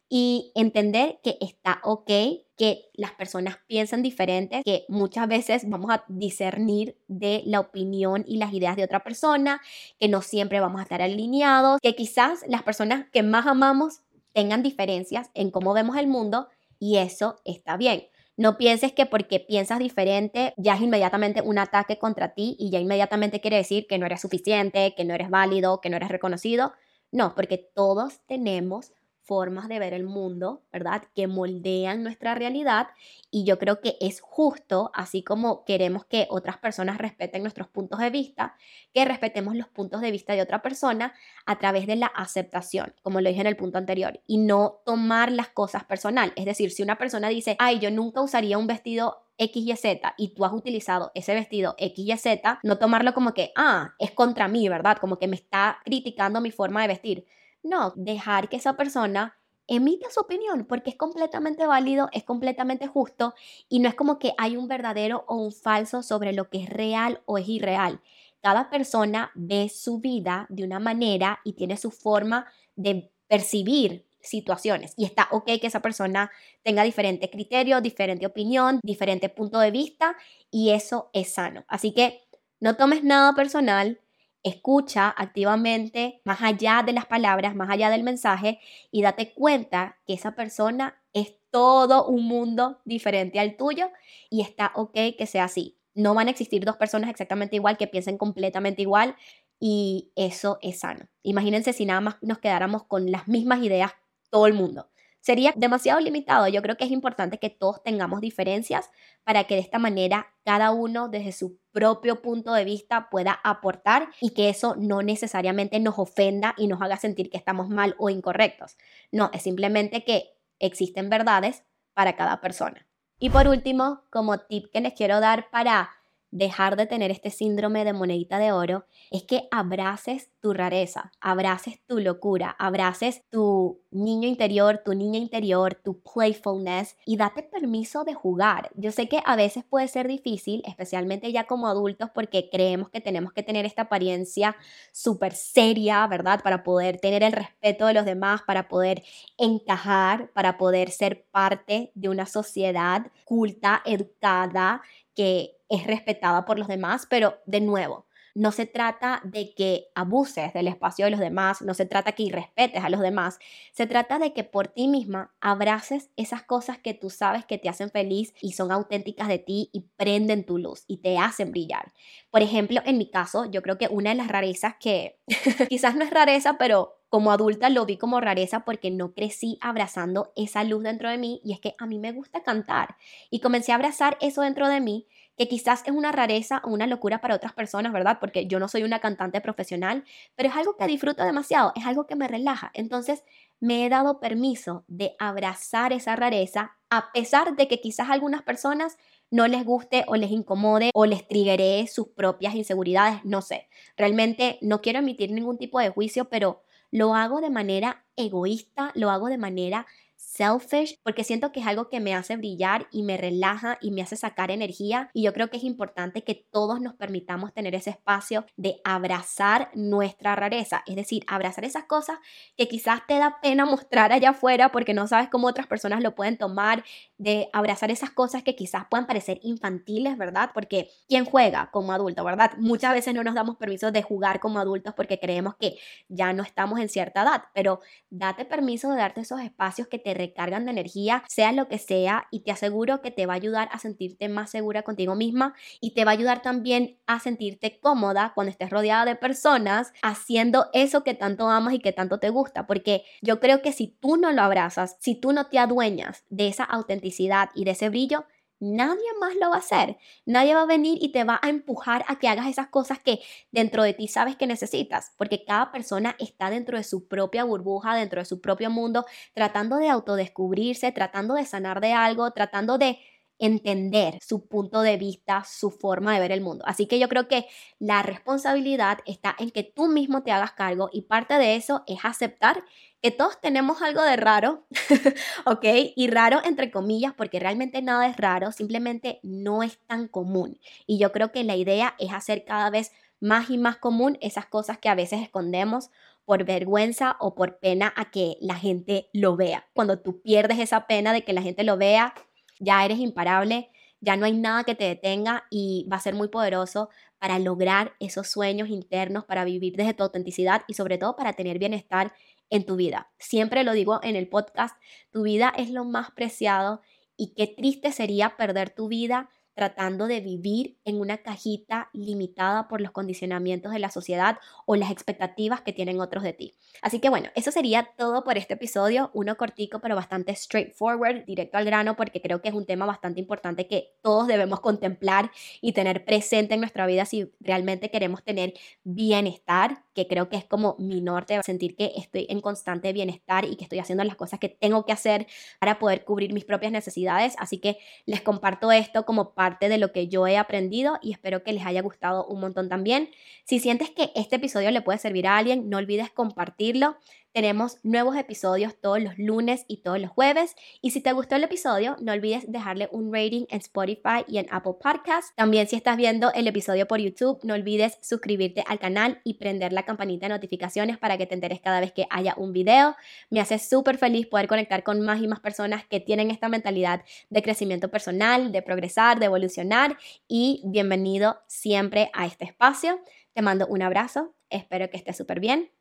Y 0.08 0.51
entender 0.54 1.20
que 1.24 1.38
está 1.42 1.80
ok, 1.84 2.12
que 2.56 2.84
las 2.94 3.12
personas 3.13 3.58
piensan 3.68 4.04
diferentes, 4.04 4.63
que 4.63 4.86
muchas 4.88 5.27
veces 5.27 5.68
vamos 5.68 5.89
a 5.89 6.06
discernir 6.08 6.98
de 7.08 7.42
la 7.46 7.60
opinión 7.60 8.24
y 8.27 8.38
las 8.38 8.54
ideas 8.54 8.75
de 8.75 8.84
otra 8.84 9.04
persona, 9.04 9.62
que 10.00 10.08
no 10.08 10.22
siempre 10.22 10.60
vamos 10.60 10.80
a 10.80 10.84
estar 10.84 11.01
alineados, 11.01 11.80
que 11.82 11.96
quizás 11.96 12.46
las 12.48 12.62
personas 12.62 13.08
que 13.12 13.24
más 13.24 13.48
amamos 13.48 14.01
tengan 14.36 14.62
diferencias 14.62 15.32
en 15.34 15.50
cómo 15.50 15.74
vemos 15.74 15.98
el 15.98 16.08
mundo 16.08 16.50
y 16.77 16.98
eso 16.98 17.42
está 17.46 17.77
bien. 17.77 18.04
No 18.38 18.58
pienses 18.58 18.92
que 18.92 19.08
porque 19.08 19.39
piensas 19.39 19.80
diferente 19.80 20.54
ya 20.58 20.75
es 20.75 20.82
inmediatamente 20.82 21.42
un 21.42 21.58
ataque 21.58 21.98
contra 21.98 22.34
ti 22.34 22.56
y 22.60 22.70
ya 22.70 22.80
inmediatamente 22.80 23.39
quiere 23.42 23.58
decir 23.58 23.88
que 23.88 23.98
no 23.98 24.06
eres 24.06 24.22
suficiente, 24.22 24.94
que 24.96 25.06
no 25.06 25.15
eres 25.15 25.30
válido, 25.30 25.82
que 25.82 25.89
no 25.89 25.96
eres 25.98 26.10
reconocido. 26.10 26.74
No, 27.12 27.34
porque 27.34 27.58
todos 27.58 28.20
tenemos 28.27 28.92
formas 29.25 29.67
de 29.67 29.79
ver 29.79 29.94
el 29.94 30.05
mundo, 30.05 30.63
¿verdad? 30.72 31.03
Que 31.15 31.27
moldean 31.27 32.03
nuestra 32.03 32.36
realidad 32.36 32.88
y 33.32 33.44
yo 33.44 33.58
creo 33.58 33.82
que 33.82 33.98
es 34.00 34.22
justo, 34.22 34.91
así 34.94 35.24
como 35.24 35.65
queremos 35.65 36.05
que 36.05 36.27
otras 36.29 36.58
personas 36.58 36.98
respeten 36.98 37.41
nuestros 37.41 37.67
puntos 37.67 38.00
de 38.00 38.10
vista, 38.10 38.55
que 38.94 39.03
respetemos 39.03 39.55
los 39.55 39.67
puntos 39.67 40.01
de 40.01 40.12
vista 40.12 40.34
de 40.34 40.41
otra 40.41 40.62
persona 40.62 41.13
a 41.46 41.58
través 41.58 41.88
de 41.88 41.96
la 41.96 42.08
aceptación, 42.08 42.94
como 43.01 43.20
lo 43.20 43.29
dije 43.29 43.41
en 43.41 43.48
el 43.48 43.58
punto 43.58 43.77
anterior, 43.77 44.22
y 44.27 44.38
no 44.38 44.82
tomar 44.86 45.32
las 45.32 45.50
cosas 45.50 45.84
personal. 45.84 46.32
Es 46.36 46.46
decir, 46.46 46.72
si 46.72 46.84
una 46.84 46.98
persona 46.98 47.29
dice, 47.29 47.55
ay, 47.60 47.79
yo 47.79 47.91
nunca 47.91 48.22
usaría 48.22 48.58
un 48.58 48.67
vestido 48.67 49.25
X 49.38 49.65
y 49.65 49.75
Z 49.75 50.13
y 50.17 50.29
tú 50.29 50.46
has 50.46 50.53
utilizado 50.53 51.12
ese 51.15 51.34
vestido 51.34 51.75
X 51.77 52.05
y 52.08 52.17
Z, 52.17 52.60
no 52.63 52.77
tomarlo 52.77 53.13
como 53.13 53.34
que, 53.34 53.51
ah, 53.55 53.96
es 54.00 54.12
contra 54.12 54.48
mí, 54.48 54.70
¿verdad? 54.70 54.98
Como 54.98 55.20
que 55.20 55.27
me 55.27 55.36
está 55.36 55.79
criticando 55.84 56.41
mi 56.41 56.51
forma 56.51 56.82
de 56.82 56.88
vestir. 56.88 57.25
No, 57.65 57.93
dejar 57.95 58.48
que 58.48 58.57
esa 58.57 58.77
persona 58.77 59.39
emita 59.67 60.12
su 60.12 60.19
opinión 60.19 60.65
porque 60.65 60.91
es 60.91 60.95
completamente 60.98 61.65
válido, 61.65 62.10
es 62.12 62.24
completamente 62.24 62.86
justo 62.86 63.34
y 63.67 63.79
no 63.79 63.89
es 63.89 63.95
como 63.95 64.19
que 64.19 64.34
hay 64.38 64.55
un 64.55 64.67
verdadero 64.67 65.25
o 65.27 65.38
un 65.38 65.51
falso 65.51 66.03
sobre 66.03 66.31
lo 66.31 66.48
que 66.48 66.60
es 66.62 66.69
real 66.69 67.24
o 67.25 67.39
es 67.39 67.50
irreal. 67.50 68.01
Cada 68.43 68.69
persona 68.69 69.31
ve 69.34 69.67
su 69.69 69.98
vida 70.00 70.45
de 70.50 70.63
una 70.63 70.79
manera 70.79 71.39
y 71.43 71.53
tiene 71.53 71.75
su 71.77 71.89
forma 71.89 72.45
de 72.75 73.12
percibir 73.27 74.05
situaciones 74.22 74.93
y 74.95 75.05
está 75.05 75.27
ok 75.31 75.45
que 75.60 75.65
esa 75.65 75.81
persona 75.81 76.29
tenga 76.62 76.84
diferente 76.84 77.31
criterio, 77.31 77.81
diferente 77.81 78.27
opinión, 78.27 78.79
diferente 78.84 79.29
punto 79.29 79.57
de 79.57 79.72
vista 79.72 80.15
y 80.51 80.69
eso 80.69 81.10
es 81.13 81.34
sano. 81.34 81.65
Así 81.67 81.95
que 81.95 82.22
no 82.60 82.75
tomes 82.75 83.03
nada 83.03 83.34
personal, 83.34 84.00
escucha 84.46 85.10
activamente 85.10 86.22
más 86.24 86.42
allá 86.44 86.84
de 86.86 86.94
las 86.94 87.08
palabras, 87.08 87.56
más 87.56 87.70
allá 87.70 87.90
del 87.90 88.04
mensaje 88.04 88.60
y 88.92 89.02
date 89.02 89.34
cuenta 89.34 89.98
que 90.06 90.14
esa 90.14 90.36
persona 90.36 91.02
es 91.14 91.34
todo 91.50 92.06
un 92.06 92.25
mundo 92.25 92.80
diferente 92.86 93.40
al 93.40 93.58
tuyo 93.58 93.90
y 94.30 94.42
está 94.42 94.72
ok 94.75 94.94
que 95.18 95.25
sea 95.25 95.46
así. 95.46 95.80
No 95.96 96.14
van 96.14 96.28
a 96.28 96.32
existir 96.32 96.64
dos 96.64 96.78
personas 96.78 97.10
exactamente 97.10 97.56
igual 97.56 97.75
que 97.78 97.88
piensen 97.88 98.20
completamente 98.20 98.84
igual 98.84 99.16
y 99.60 100.12
eso 100.16 100.60
es 100.62 100.80
sano. 100.80 101.08
Imagínense 101.24 101.74
si 101.74 101.86
nada 101.86 102.02
más 102.02 102.18
nos 102.22 102.38
quedáramos 102.38 102.84
con 102.84 103.12
las 103.12 103.28
mismas 103.28 103.64
ideas 103.64 103.94
todo 104.30 104.46
el 104.46 104.54
mundo. 104.54 104.90
Sería 105.25 105.53
demasiado 105.55 106.00
limitado. 106.00 106.48
Yo 106.50 106.62
creo 106.62 106.77
que 106.77 106.84
es 106.84 106.91
importante 106.91 107.39
que 107.39 107.50
todos 107.50 107.82
tengamos 107.82 108.22
diferencias 108.22 108.91
para 109.24 109.46
que 109.46 109.55
de 109.55 109.62
esta 109.62 109.79
manera 109.79 110.27
cada 110.44 110.70
uno 110.70 111.10
desde 111.10 111.32
su 111.32 111.58
propio 111.72 112.22
punto 112.22 112.53
de 112.53 112.63
vista 112.63 113.10
pueda 113.10 113.39
aportar 113.44 114.10
y 114.22 114.36
que 114.36 114.50
eso 114.50 114.75
no 114.77 115.01
necesariamente 115.01 115.79
nos 115.79 115.98
ofenda 115.98 116.53
y 116.58 116.67
nos 116.67 116.79
haga 116.79 116.98
sentir 116.98 117.32
que 117.32 117.38
estamos 117.38 117.70
mal 117.70 117.96
o 117.98 118.12
incorrectos. 118.12 118.77
No, 119.12 119.32
es 119.34 119.41
simplemente 119.41 120.03
que 120.03 120.38
existen 120.60 121.10
verdades 121.10 121.63
para 121.96 122.15
cada 122.15 122.39
persona. 122.39 122.88
Y 123.17 123.32
por 123.32 123.48
último, 123.48 124.03
como 124.12 124.38
tip 124.38 124.72
que 124.72 124.79
les 124.79 124.94
quiero 124.94 125.22
dar 125.22 125.50
para 125.50 125.89
dejar 126.36 126.75
de 126.75 126.86
tener 126.86 127.12
este 127.12 127.30
síndrome 127.30 127.86
de 127.86 127.94
monedita 127.94 128.38
de 128.39 128.51
oro 128.51 128.86
es 129.10 129.24
que 129.24 129.48
abraces 129.51 130.32
tu 130.42 130.51
rareza, 130.51 131.13
abraces 131.22 131.80
tu 131.88 132.00
locura, 132.00 132.54
abraces 132.60 133.24
tu 133.30 133.80
niño 133.89 134.27
interior, 134.27 134.82
tu 134.84 134.94
niña 134.94 135.18
interior, 135.18 135.75
tu 135.75 136.01
playfulness 136.01 136.98
y 137.06 137.15
date 137.15 137.44
permiso 137.44 138.04
de 138.04 138.13
jugar. 138.13 138.70
Yo 138.75 138.92
sé 138.92 139.08
que 139.08 139.22
a 139.25 139.38
veces 139.38 139.63
puede 139.63 139.88
ser 139.88 140.10
difícil, 140.10 140.62
especialmente 140.65 141.32
ya 141.32 141.46
como 141.46 141.68
adultos, 141.68 142.10
porque 142.13 142.50
creemos 142.51 142.89
que 142.89 143.00
tenemos 143.00 143.32
que 143.32 143.42
tener 143.42 143.65
esta 143.65 143.84
apariencia 143.84 144.58
súper 144.92 145.34
seria, 145.34 146.06
¿verdad? 146.08 146.42
Para 146.44 146.63
poder 146.63 147.00
tener 147.00 147.24
el 147.24 147.32
respeto 147.32 147.86
de 147.86 147.94
los 147.94 148.04
demás, 148.04 148.42
para 148.46 148.68
poder 148.68 149.04
encajar, 149.38 150.30
para 150.34 150.58
poder 150.58 150.92
ser 150.92 151.25
parte 151.32 151.94
de 151.96 152.10
una 152.10 152.25
sociedad 152.25 153.08
culta, 153.24 153.82
educada, 153.86 154.82
que 155.15 155.55
es 155.69 155.86
respetada 155.88 156.45
por 156.45 156.60
los 156.60 156.67
demás, 156.67 157.07
pero 157.10 157.39
de 157.45 157.62
nuevo, 157.62 158.05
no 158.36 158.51
se 158.51 158.65
trata 158.65 159.22
de 159.24 159.53
que 159.55 159.88
abuses 159.95 160.53
del 160.53 160.67
espacio 160.67 161.05
de 161.05 161.12
los 161.12 161.22
demás, 161.22 161.62
no 161.62 161.74
se 161.74 161.86
trata 161.86 162.12
que 162.12 162.24
irrespetes 162.24 162.84
a 162.84 162.89
los 162.89 163.00
demás, 163.00 163.39
se 163.72 163.88
trata 163.88 164.19
de 164.19 164.34
que 164.34 164.43
por 164.43 164.67
ti 164.67 164.89
misma 164.89 165.34
abraces 165.39 166.10
esas 166.17 166.43
cosas 166.43 166.78
que 166.78 166.93
tú 166.93 167.10
sabes 167.10 167.45
que 167.45 167.58
te 167.58 167.69
hacen 167.69 167.91
feliz 167.91 168.34
y 168.41 168.51
son 168.51 168.73
auténticas 168.73 169.30
de 169.30 169.39
ti 169.39 169.69
y 169.71 169.86
prenden 169.95 170.45
tu 170.45 170.58
luz 170.58 170.84
y 170.86 170.97
te 170.97 171.17
hacen 171.17 171.51
brillar. 171.51 171.93
Por 172.30 172.41
ejemplo, 172.41 172.82
en 172.86 172.97
mi 172.97 173.10
caso, 173.10 173.45
yo 173.49 173.62
creo 173.62 173.78
que 173.78 173.88
una 173.88 174.10
de 174.10 174.17
las 174.17 174.28
rarezas 174.28 174.75
que 174.82 175.17
quizás 175.69 175.95
no 175.95 176.04
es 176.04 176.12
rareza, 176.12 176.58
pero 176.58 176.99
como 177.08 177.32
adulta 177.32 177.69
lo 177.69 177.86
vi 177.86 177.95
como 177.95 178.19
rareza 178.19 178.65
porque 178.65 178.91
no 178.91 179.13
crecí 179.13 179.58
abrazando 179.62 180.34
esa 180.36 180.65
luz 180.65 180.84
dentro 180.84 181.10
de 181.10 181.17
mí 181.17 181.39
y 181.45 181.54
es 181.54 181.62
que 181.62 181.73
a 181.78 181.86
mí 181.86 181.99
me 181.99 182.12
gusta 182.12 182.43
cantar 182.43 182.97
y 183.30 183.39
comencé 183.39 183.71
a 183.71 183.75
abrazar 183.75 184.17
eso 184.19 184.41
dentro 184.41 184.67
de 184.67 184.82
mí 184.82 185.08
que 185.38 185.48
quizás 185.48 185.84
es 185.86 185.93
una 185.93 186.12
rareza 186.12 186.62
o 186.63 186.69
una 186.69 186.88
locura 186.88 187.21
para 187.21 187.36
otras 187.36 187.54
personas, 187.54 187.93
¿verdad? 187.93 188.17
Porque 188.19 188.48
yo 188.48 188.60
no 188.60 188.67
soy 188.67 188.84
una 188.84 189.00
cantante 189.00 189.41
profesional, 189.41 190.04
pero 190.36 190.50
es 190.50 190.56
algo 190.56 190.76
que 190.78 190.88
disfruto 190.88 191.24
demasiado, 191.24 191.71
es 191.76 191.86
algo 191.86 192.08
que 192.08 192.15
me 192.15 192.28
relaja. 192.28 192.71
Entonces 192.74 193.24
me 193.60 193.86
he 193.86 193.89
dado 193.89 194.19
permiso 194.19 194.84
de 194.88 195.15
abrazar 195.19 195.93
esa 195.93 196.15
rareza 196.15 196.78
a 196.89 197.12
pesar 197.12 197.56
de 197.56 197.67
que 197.67 197.82
quizás 197.82 198.10
a 198.10 198.13
algunas 198.13 198.43
personas 198.43 198.98
no 199.32 199.48
les 199.48 199.65
guste 199.65 200.06
o 200.08 200.15
les 200.15 200.32
incomode 200.32 200.91
o 200.93 201.06
les 201.06 201.28
triggeré 201.28 201.88
sus 201.88 202.08
propias 202.10 202.56
inseguridades, 202.56 203.24
no 203.26 203.41
sé. 203.41 203.67
Realmente 203.98 204.58
no 204.62 204.82
quiero 204.82 205.00
emitir 205.00 205.32
ningún 205.32 205.58
tipo 205.58 205.80
de 205.80 205.89
juicio, 205.89 206.30
pero 206.30 206.63
lo 206.91 207.15
hago 207.15 207.41
de 207.41 207.50
manera 207.50 208.06
egoísta, 208.15 208.91
lo 208.95 209.10
hago 209.10 209.28
de 209.28 209.38
manera 209.38 209.88
selfish 210.36 211.00
porque 211.04 211.24
siento 211.24 211.52
que 211.52 211.62
es 211.62 211.67
algo 211.67 211.89
que 211.89 212.00
me 212.00 212.13
hace 212.13 212.36
brillar 212.36 212.88
y 212.91 213.04
me 213.04 213.17
relaja 213.17 213.78
y 213.82 213.91
me 213.91 214.02
hace 214.02 214.15
sacar 214.15 214.52
energía 214.52 215.10
y 215.13 215.24
yo 215.24 215.34
creo 215.34 215.50
que 215.50 215.58
es 215.58 215.63
importante 215.63 216.24
que 216.24 216.36
todos 216.52 216.82
nos 216.82 216.93
permitamos 216.95 217.54
tener 217.54 217.74
ese 217.76 217.91
espacio 217.91 218.45
de 218.58 218.82
abrazar 218.84 219.69
nuestra 219.74 220.36
rareza, 220.36 220.84
es 220.88 220.95
decir, 220.95 221.24
abrazar 221.28 221.63
esas 221.63 221.86
cosas 221.86 222.17
que 222.58 222.67
quizás 222.67 223.02
te 223.08 223.17
da 223.17 223.39
pena 223.41 223.65
mostrar 223.65 224.12
allá 224.12 224.32
afuera 224.32 224.71
porque 224.71 224.93
no 224.93 225.08
sabes 225.08 225.30
cómo 225.30 225.48
otras 225.48 225.67
personas 225.67 226.04
lo 226.04 226.15
pueden 226.15 226.38
tomar, 226.38 226.84
de 227.17 227.50
abrazar 227.54 227.91
esas 227.91 228.10
cosas 228.10 228.43
que 228.43 228.56
quizás 228.56 228.86
puedan 228.89 229.08
parecer 229.08 229.39
infantiles, 229.41 230.17
¿verdad? 230.17 230.52
Porque 230.54 230.89
¿quién 231.08 231.26
juega 231.26 231.69
como 231.71 231.93
adulto, 231.93 232.24
verdad? 232.24 232.52
Muchas 232.58 232.93
veces 232.93 233.13
no 233.13 233.24
nos 233.24 233.36
damos 233.36 233.56
permiso 233.58 233.91
de 233.91 234.04
jugar 234.04 234.39
como 234.39 234.60
adultos 234.60 234.93
porque 234.95 235.19
creemos 235.19 235.56
que 235.56 235.78
ya 236.10 236.34
no 236.34 236.43
estamos 236.43 236.80
en 236.80 236.89
cierta 236.89 237.24
edad, 237.24 237.43
pero 237.54 237.80
date 238.10 238.45
permiso 238.45 238.91
de 238.91 238.98
darte 238.98 239.21
esos 239.21 239.39
espacios 239.41 239.88
que 239.88 240.00
te 240.00 240.13
cargan 240.34 240.66
de 240.66 240.72
energía, 240.72 241.24
sea 241.28 241.52
lo 241.52 241.68
que 241.68 241.78
sea, 241.78 242.28
y 242.32 242.42
te 242.42 242.52
aseguro 242.52 243.02
que 243.02 243.12
te 243.12 243.26
va 243.26 243.34
a 243.34 243.38
ayudar 243.38 243.70
a 243.72 243.80
sentirte 243.80 244.30
más 244.30 244.50
segura 244.50 244.84
contigo 244.84 245.16
misma 245.16 245.54
y 245.82 245.94
te 245.94 246.06
va 246.06 246.12
a 246.12 246.14
ayudar 246.14 246.42
también 246.42 246.98
a 247.08 247.20
sentirte 247.20 247.80
cómoda 247.80 248.32
cuando 248.36 248.52
estés 248.52 248.70
rodeada 248.70 249.06
de 249.06 249.16
personas 249.16 249.94
haciendo 250.02 250.68
eso 250.74 251.04
que 251.04 251.14
tanto 251.14 251.50
amas 251.50 251.74
y 251.74 251.80
que 251.80 251.92
tanto 251.92 252.20
te 252.20 252.30
gusta, 252.30 252.68
porque 252.68 253.04
yo 253.22 253.40
creo 253.40 253.62
que 253.62 253.72
si 253.72 253.88
tú 253.88 254.18
no 254.18 254.32
lo 254.32 254.42
abrazas, 254.42 254.98
si 255.00 255.16
tú 255.16 255.34
no 255.34 255.48
te 255.48 255.60
adueñas 255.60 256.24
de 256.30 256.48
esa 256.48 256.64
autenticidad 256.64 257.50
y 257.56 257.66
de 257.66 257.72
ese 257.72 257.90
brillo, 257.90 258.26
nadie 258.60 259.06
más 259.20 259.36
lo 259.36 259.50
va 259.50 259.56
a 259.56 259.60
hacer. 259.60 259.98
Nadie 260.26 260.56
va 260.56 260.62
a 260.63 260.65
venir 260.65 260.98
y 261.02 261.12
te 261.12 261.24
va 261.24 261.39
a 261.41 261.50
empujar 261.50 262.06
a 262.08 262.18
que 262.20 262.28
hagas 262.28 262.48
esas 262.48 262.68
cosas 262.68 263.00
que 263.00 263.20
dentro 263.52 263.84
de 263.84 263.94
ti 263.94 264.08
sabes 264.08 264.36
que 264.36 264.48
necesitas, 264.48 265.13
porque 265.18 265.44
cada 265.46 265.72
persona 265.72 266.15
está 266.20 266.50
dentro 266.50 266.78
de 266.78 266.84
su 266.84 267.08
propia 267.08 267.44
burbuja, 267.44 267.96
dentro 267.96 268.22
de 268.22 268.26
su 268.26 268.41
propio 268.41 268.70
mundo, 268.70 269.06
tratando 269.34 269.78
de 269.78 269.89
autodescubrirse, 269.89 270.91
tratando 270.91 271.36
de 271.36 271.46
sanar 271.46 271.82
de 271.82 271.94
algo, 271.94 272.32
tratando 272.32 272.78
de 272.78 273.00
entender 273.38 274.20
su 274.22 274.48
punto 274.48 274.82
de 274.82 274.98
vista, 274.98 275.44
su 275.44 275.70
forma 275.70 276.13
de 276.13 276.20
ver 276.22 276.32
el 276.32 276.41
mundo. 276.41 276.63
Así 276.68 276.88
que 276.88 277.00
yo 277.00 277.10
creo 277.10 277.28
que 277.28 277.48
la 277.80 278.02
responsabilidad 278.02 279.00
está 279.06 279.36
en 279.39 279.52
que 279.52 279.63
tú 279.63 279.88
mismo 279.88 280.24
te 280.24 280.32
hagas 280.32 280.54
cargo 280.54 280.89
y 280.94 281.02
parte 281.04 281.34
de 281.38 281.56
eso 281.56 281.84
es 281.88 282.00
aceptar 282.04 282.63
que 283.06 283.12
todos 283.12 283.39
tenemos 283.39 283.84
algo 283.84 284.02
de 284.02 284.15
raro, 284.15 284.65
¿ok? 285.46 285.63
Y 285.96 286.08
raro 286.08 286.41
entre 286.44 286.72
comillas 286.72 287.13
porque 287.13 287.39
realmente 287.39 287.84
nada 287.84 288.08
es 288.08 288.18
raro, 288.18 288.52
simplemente 288.52 289.20
no 289.22 289.62
es 289.62 289.78
tan 289.86 290.08
común. 290.08 290.60
Y 290.88 290.98
yo 290.98 291.12
creo 291.12 291.32
que 291.32 291.44
la 291.44 291.56
idea 291.56 291.94
es 292.00 292.12
hacer 292.12 292.46
cada 292.46 292.72
vez 292.72 292.91
más 293.20 293.52
y 293.52 293.60
más 293.60 293.78
común 293.78 294.18
esas 294.22 294.48
cosas 294.48 294.80
que 294.80 294.89
a 294.89 294.96
veces 294.96 295.22
escondemos 295.22 295.91
por 296.26 296.46
vergüenza 296.46 297.15
o 297.20 297.36
por 297.36 297.60
pena 297.60 297.94
a 297.96 298.10
que 298.10 298.38
la 298.41 298.56
gente 298.56 299.08
lo 299.13 299.36
vea. 299.36 299.68
Cuando 299.74 300.00
tú 300.00 300.24
pierdes 300.24 300.58
esa 300.58 300.88
pena 300.88 301.13
de 301.13 301.24
que 301.24 301.34
la 301.34 301.44
gente 301.44 301.63
lo 301.63 301.78
vea, 301.78 302.15
ya 302.60 302.84
eres 302.84 302.98
imparable, 302.98 303.70
ya 304.02 304.18
no 304.18 304.26
hay 304.26 304.34
nada 304.34 304.63
que 304.63 304.74
te 304.74 304.86
detenga 304.86 305.46
y 305.52 305.88
va 305.91 305.98
a 305.98 306.00
ser 306.00 306.15
muy 306.15 306.30
poderoso 306.30 306.89
para 307.20 307.38
lograr 307.38 307.94
esos 308.00 308.28
sueños 308.32 308.70
internos, 308.70 309.26
para 309.26 309.46
vivir 309.46 309.76
desde 309.76 309.94
tu 309.94 310.02
autenticidad 310.02 310.63
y 310.68 310.74
sobre 310.74 310.98
todo 310.98 311.15
para 311.15 311.34
tener 311.34 311.60
bienestar 311.60 312.13
en 312.49 312.65
tu 312.65 312.75
vida. 312.75 313.12
Siempre 313.17 313.63
lo 313.63 313.73
digo 313.73 313.99
en 314.03 314.15
el 314.15 314.27
podcast, 314.27 314.75
tu 315.12 315.23
vida 315.23 315.53
es 315.58 315.69
lo 315.69 315.86
más 315.86 316.12
preciado 316.12 316.81
y 317.17 317.34
qué 317.34 317.47
triste 317.47 317.91
sería 317.91 318.36
perder 318.38 318.69
tu 318.69 318.88
vida 318.88 319.29
tratando 319.55 320.08
de 320.08 320.19
vivir 320.19 320.77
en 320.84 320.99
una 320.99 321.17
cajita 321.19 321.89
limitada 321.93 322.67
por 322.67 322.81
los 322.81 322.91
condicionamientos 322.91 323.71
de 323.71 323.79
la 323.79 323.89
sociedad 323.89 324.38
o 324.65 324.75
las 324.75 324.91
expectativas 324.91 325.62
que 325.62 325.71
tienen 325.71 326.01
otros 326.01 326.23
de 326.23 326.34
ti. 326.34 326.55
Así 326.81 326.99
que 326.99 327.10
bueno, 327.10 327.29
eso 327.36 327.51
sería 327.51 327.89
todo 327.97 328.23
por 328.23 328.38
este 328.38 328.55
episodio, 328.55 329.10
uno 329.13 329.38
cortico 329.38 329.79
pero 329.79 329.95
bastante 329.95 330.36
straightforward, 330.36 331.25
directo 331.25 331.58
al 331.58 331.65
grano, 331.65 331.95
porque 331.95 332.21
creo 332.21 332.41
que 332.41 332.49
es 332.49 332.53
un 332.53 332.65
tema 332.65 332.86
bastante 332.86 333.21
importante 333.21 333.67
que 333.67 333.95
todos 334.01 334.27
debemos 334.27 334.60
contemplar 334.60 335.31
y 335.62 335.71
tener 335.71 336.03
presente 336.03 336.55
en 336.55 336.60
nuestra 336.60 336.86
vida 336.86 337.05
si 337.05 337.31
realmente 337.39 337.89
queremos 337.89 338.23
tener 338.23 338.53
bienestar, 338.84 339.85
que 339.95 340.08
creo 340.08 340.29
que 340.29 340.38
es 340.38 340.45
como 340.45 340.75
mi 340.77 341.01
norte, 341.01 341.41
sentir 341.43 341.75
que 341.75 341.93
estoy 341.95 342.27
en 342.29 342.41
constante 342.41 342.93
bienestar 342.93 343.45
y 343.45 343.55
que 343.55 343.63
estoy 343.63 343.79
haciendo 343.79 344.03
las 344.03 344.15
cosas 344.15 344.39
que 344.39 344.49
tengo 344.49 344.86
que 344.86 344.91
hacer 344.91 345.25
para 345.60 345.79
poder 345.79 346.03
cubrir 346.03 346.34
mis 346.34 346.45
propias 346.45 346.71
necesidades. 346.71 347.34
Así 347.39 347.58
que 347.58 347.77
les 348.05 348.21
comparto 348.21 348.71
esto 348.71 349.05
como 349.05 349.34
parte 349.34 349.69
de 349.69 349.77
lo 349.77 349.91
que 349.91 350.08
yo 350.08 350.27
he 350.27 350.38
aprendido 350.38 350.99
y 351.01 351.13
espero 351.13 351.43
que 351.43 351.53
les 351.53 351.65
haya 351.65 351.81
gustado 351.81 352.25
un 352.27 352.41
montón 352.41 352.69
también. 352.69 353.10
Si 353.45 353.60
sientes 353.60 353.89
que 353.89 354.12
este 354.15 354.36
episodio 354.36 354.69
le 354.69 354.81
puede 354.81 354.99
servir 354.99 355.27
a 355.27 355.38
alguien, 355.38 355.69
no 355.69 355.77
olvides 355.77 356.12
compartirlo. 356.12 356.97
Tenemos 357.36 357.80
nuevos 357.84 358.15
episodios 358.15 358.80
todos 358.80 359.04
los 359.04 359.17
lunes 359.17 359.65
y 359.67 359.82
todos 359.82 360.00
los 360.00 360.10
jueves. 360.10 360.56
Y 360.82 360.91
si 360.91 361.02
te 361.02 361.12
gustó 361.12 361.36
el 361.36 361.43
episodio, 361.43 361.98
no 362.00 362.13
olvides 362.13 362.50
dejarle 362.50 362.88
un 362.93 363.13
rating 363.13 363.43
en 363.50 363.58
Spotify 363.58 364.24
y 364.26 364.38
en 364.38 364.48
Apple 364.52 364.76
Podcasts. 364.82 365.34
También 365.36 365.67
si 365.67 365.76
estás 365.76 365.98
viendo 365.98 366.32
el 366.32 366.48
episodio 366.48 366.88
por 366.88 367.02
YouTube, 367.02 367.38
no 367.43 367.54
olvides 367.54 367.98
suscribirte 368.02 368.63
al 368.65 368.80
canal 368.80 369.19
y 369.26 369.34
prender 369.34 369.74
la 369.74 369.84
campanita 369.84 370.28
de 370.28 370.34
notificaciones 370.34 370.98
para 370.98 371.17
que 371.17 371.26
te 371.26 371.36
enteres 371.36 371.60
cada 371.60 371.82
vez 371.82 371.91
que 371.91 372.08
haya 372.10 372.36
un 372.38 372.54
video. 372.54 372.95
Me 373.30 373.41
hace 373.41 373.60
súper 373.60 373.98
feliz 373.98 374.28
poder 374.28 374.48
conectar 374.48 374.84
con 374.84 375.02
más 375.02 375.21
y 375.21 375.28
más 375.28 375.41
personas 375.41 375.86
que 375.86 376.00
tienen 376.00 376.32
esta 376.32 376.48
mentalidad 376.48 377.04
de 377.30 377.41
crecimiento 377.41 377.91
personal, 377.91 378.54
de 378.54 378.62
progresar, 378.62 379.19
de 379.19 379.26
evolucionar. 379.26 379.98
Y 380.30 380.62
bienvenido 380.63 381.41
siempre 381.48 382.10
a 382.13 382.28
este 382.28 382.45
espacio. 382.45 383.02
Te 383.34 383.41
mando 383.41 383.67
un 383.67 383.82
abrazo, 383.82 384.34
espero 384.50 384.89
que 384.89 384.95
estés 384.95 385.17
súper 385.17 385.41
bien. 385.41 385.75